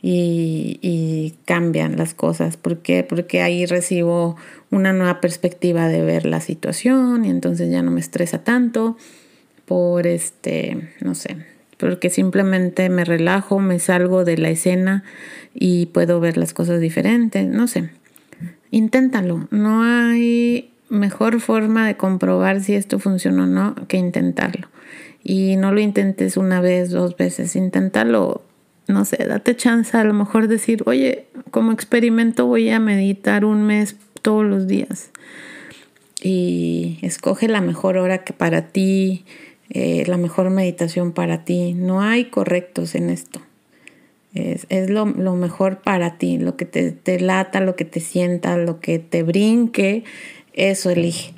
y, 0.00 0.78
y, 0.82 1.34
cambian 1.46 1.96
las 1.96 2.14
cosas. 2.14 2.56
¿Por 2.56 2.78
qué? 2.78 3.02
Porque 3.02 3.42
ahí 3.42 3.66
recibo 3.66 4.36
una 4.70 4.92
nueva 4.92 5.20
perspectiva 5.20 5.88
de 5.88 6.02
ver 6.02 6.26
la 6.26 6.40
situación 6.40 7.24
y 7.24 7.30
entonces 7.30 7.70
ya 7.70 7.82
no 7.82 7.90
me 7.90 8.00
estresa 8.00 8.44
tanto 8.44 8.96
por 9.66 10.06
este, 10.06 10.94
no 11.00 11.14
sé, 11.14 11.36
porque 11.76 12.08
simplemente 12.08 12.88
me 12.88 13.04
relajo, 13.04 13.58
me 13.60 13.78
salgo 13.78 14.24
de 14.24 14.38
la 14.38 14.48
escena 14.48 15.04
y 15.54 15.86
puedo 15.86 16.20
ver 16.20 16.38
las 16.38 16.54
cosas 16.54 16.80
diferentes, 16.80 17.46
no 17.46 17.68
sé. 17.68 17.90
Inténtalo, 18.70 19.48
no 19.50 19.82
hay 19.82 20.70
mejor 20.88 21.40
forma 21.40 21.86
de 21.86 21.96
comprobar 21.96 22.62
si 22.62 22.74
esto 22.74 22.98
funciona 22.98 23.44
o 23.44 23.46
no 23.46 23.74
que 23.88 23.96
intentarlo. 23.96 24.68
Y 25.22 25.56
no 25.56 25.72
lo 25.72 25.80
intentes 25.80 26.36
una 26.36 26.60
vez, 26.60 26.90
dos 26.90 27.16
veces, 27.16 27.56
inténtalo, 27.56 28.42
no 28.86 29.04
sé, 29.04 29.24
date 29.26 29.56
chance 29.56 29.96
a 29.96 30.04
lo 30.04 30.14
mejor 30.14 30.46
decir, 30.46 30.82
oye, 30.86 31.26
como 31.50 31.72
experimento 31.72 32.46
voy 32.46 32.70
a 32.70 32.78
meditar 32.78 33.44
un 33.44 33.64
mes 33.64 33.96
todos 34.22 34.44
los 34.44 34.66
días. 34.68 35.10
Y 36.22 36.98
escoge 37.02 37.48
la 37.48 37.60
mejor 37.60 37.98
hora 37.98 38.24
que 38.24 38.32
para 38.32 38.68
ti, 38.68 39.24
eh, 39.70 40.04
la 40.06 40.16
mejor 40.16 40.50
meditación 40.50 41.12
para 41.12 41.44
ti. 41.44 41.74
No 41.74 42.00
hay 42.00 42.26
correctos 42.26 42.94
en 42.94 43.10
esto. 43.10 43.40
Es, 44.34 44.90
lo, 44.90 45.06
mejor 45.06 45.78
para 45.80 46.18
ti, 46.18 46.36
lo 46.36 46.56
que 46.56 46.66
te, 46.66 46.92
te 46.92 47.18
lata, 47.18 47.60
lo 47.60 47.74
que 47.74 47.86
te 47.86 48.00
sienta, 48.00 48.58
lo 48.58 48.80
que 48.80 48.98
te 48.98 49.22
brinque, 49.22 50.04
eso 50.52 50.90
elige. 50.90 51.32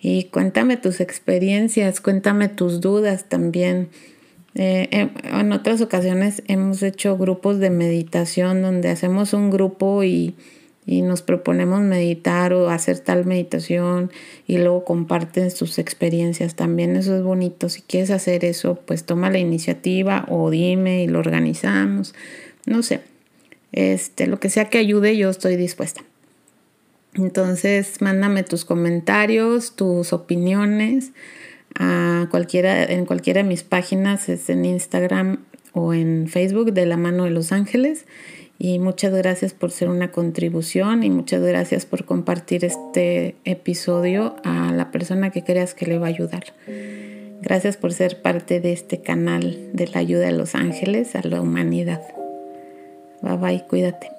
Y 0.00 0.24
cuéntame 0.24 0.76
tus 0.76 1.00
experiencias, 1.00 2.00
cuéntame 2.00 2.48
tus 2.48 2.80
dudas 2.80 3.28
también. 3.28 3.88
Eh, 4.56 5.10
en 5.22 5.52
otras 5.52 5.80
ocasiones 5.80 6.42
hemos 6.48 6.82
hecho 6.82 7.16
grupos 7.16 7.60
de 7.60 7.70
meditación 7.70 8.62
donde 8.62 8.88
hacemos 8.88 9.32
un 9.32 9.50
grupo 9.50 10.02
y 10.02 10.34
y 10.88 11.02
nos 11.02 11.20
proponemos 11.20 11.82
meditar 11.82 12.54
o 12.54 12.70
hacer 12.70 12.98
tal 13.00 13.26
meditación 13.26 14.10
y 14.46 14.56
luego 14.56 14.86
comparten 14.86 15.50
sus 15.50 15.78
experiencias 15.78 16.54
también. 16.54 16.96
Eso 16.96 17.14
es 17.14 17.22
bonito. 17.22 17.68
Si 17.68 17.82
quieres 17.82 18.10
hacer 18.10 18.42
eso, 18.46 18.80
pues 18.86 19.04
toma 19.04 19.28
la 19.28 19.36
iniciativa 19.36 20.24
o 20.30 20.48
dime 20.48 21.04
y 21.04 21.06
lo 21.06 21.18
organizamos. 21.18 22.14
No 22.64 22.82
sé. 22.82 23.02
Este, 23.72 24.26
lo 24.26 24.40
que 24.40 24.48
sea 24.48 24.70
que 24.70 24.78
ayude, 24.78 25.14
yo 25.18 25.28
estoy 25.28 25.56
dispuesta. 25.56 26.00
Entonces, 27.12 28.00
mándame 28.00 28.42
tus 28.42 28.64
comentarios, 28.64 29.76
tus 29.76 30.14
opiniones 30.14 31.12
a 31.78 32.28
cualquiera, 32.30 32.82
en 32.82 33.04
cualquiera 33.04 33.42
de 33.42 33.48
mis 33.48 33.62
páginas, 33.62 34.30
es 34.30 34.48
en 34.48 34.64
Instagram 34.64 35.44
o 35.74 35.92
en 35.92 36.28
Facebook 36.28 36.72
de 36.72 36.86
la 36.86 36.96
mano 36.96 37.24
de 37.24 37.30
Los 37.30 37.52
Ángeles. 37.52 38.06
Y 38.58 38.80
muchas 38.80 39.14
gracias 39.14 39.54
por 39.54 39.70
ser 39.70 39.88
una 39.88 40.10
contribución 40.10 41.04
y 41.04 41.10
muchas 41.10 41.42
gracias 41.42 41.86
por 41.86 42.04
compartir 42.04 42.64
este 42.64 43.36
episodio 43.44 44.34
a 44.42 44.72
la 44.72 44.90
persona 44.90 45.30
que 45.30 45.44
creas 45.44 45.74
que 45.74 45.86
le 45.86 45.98
va 45.98 46.06
a 46.06 46.10
ayudar. 46.10 46.44
Gracias 47.40 47.76
por 47.76 47.92
ser 47.92 48.20
parte 48.20 48.60
de 48.60 48.72
este 48.72 49.00
canal 49.00 49.70
de 49.72 49.86
la 49.86 50.00
ayuda 50.00 50.26
de 50.26 50.32
los 50.32 50.56
ángeles 50.56 51.14
a 51.14 51.22
la 51.22 51.40
humanidad. 51.40 52.02
Bye 53.22 53.36
bye, 53.36 53.64
cuídate. 53.68 54.17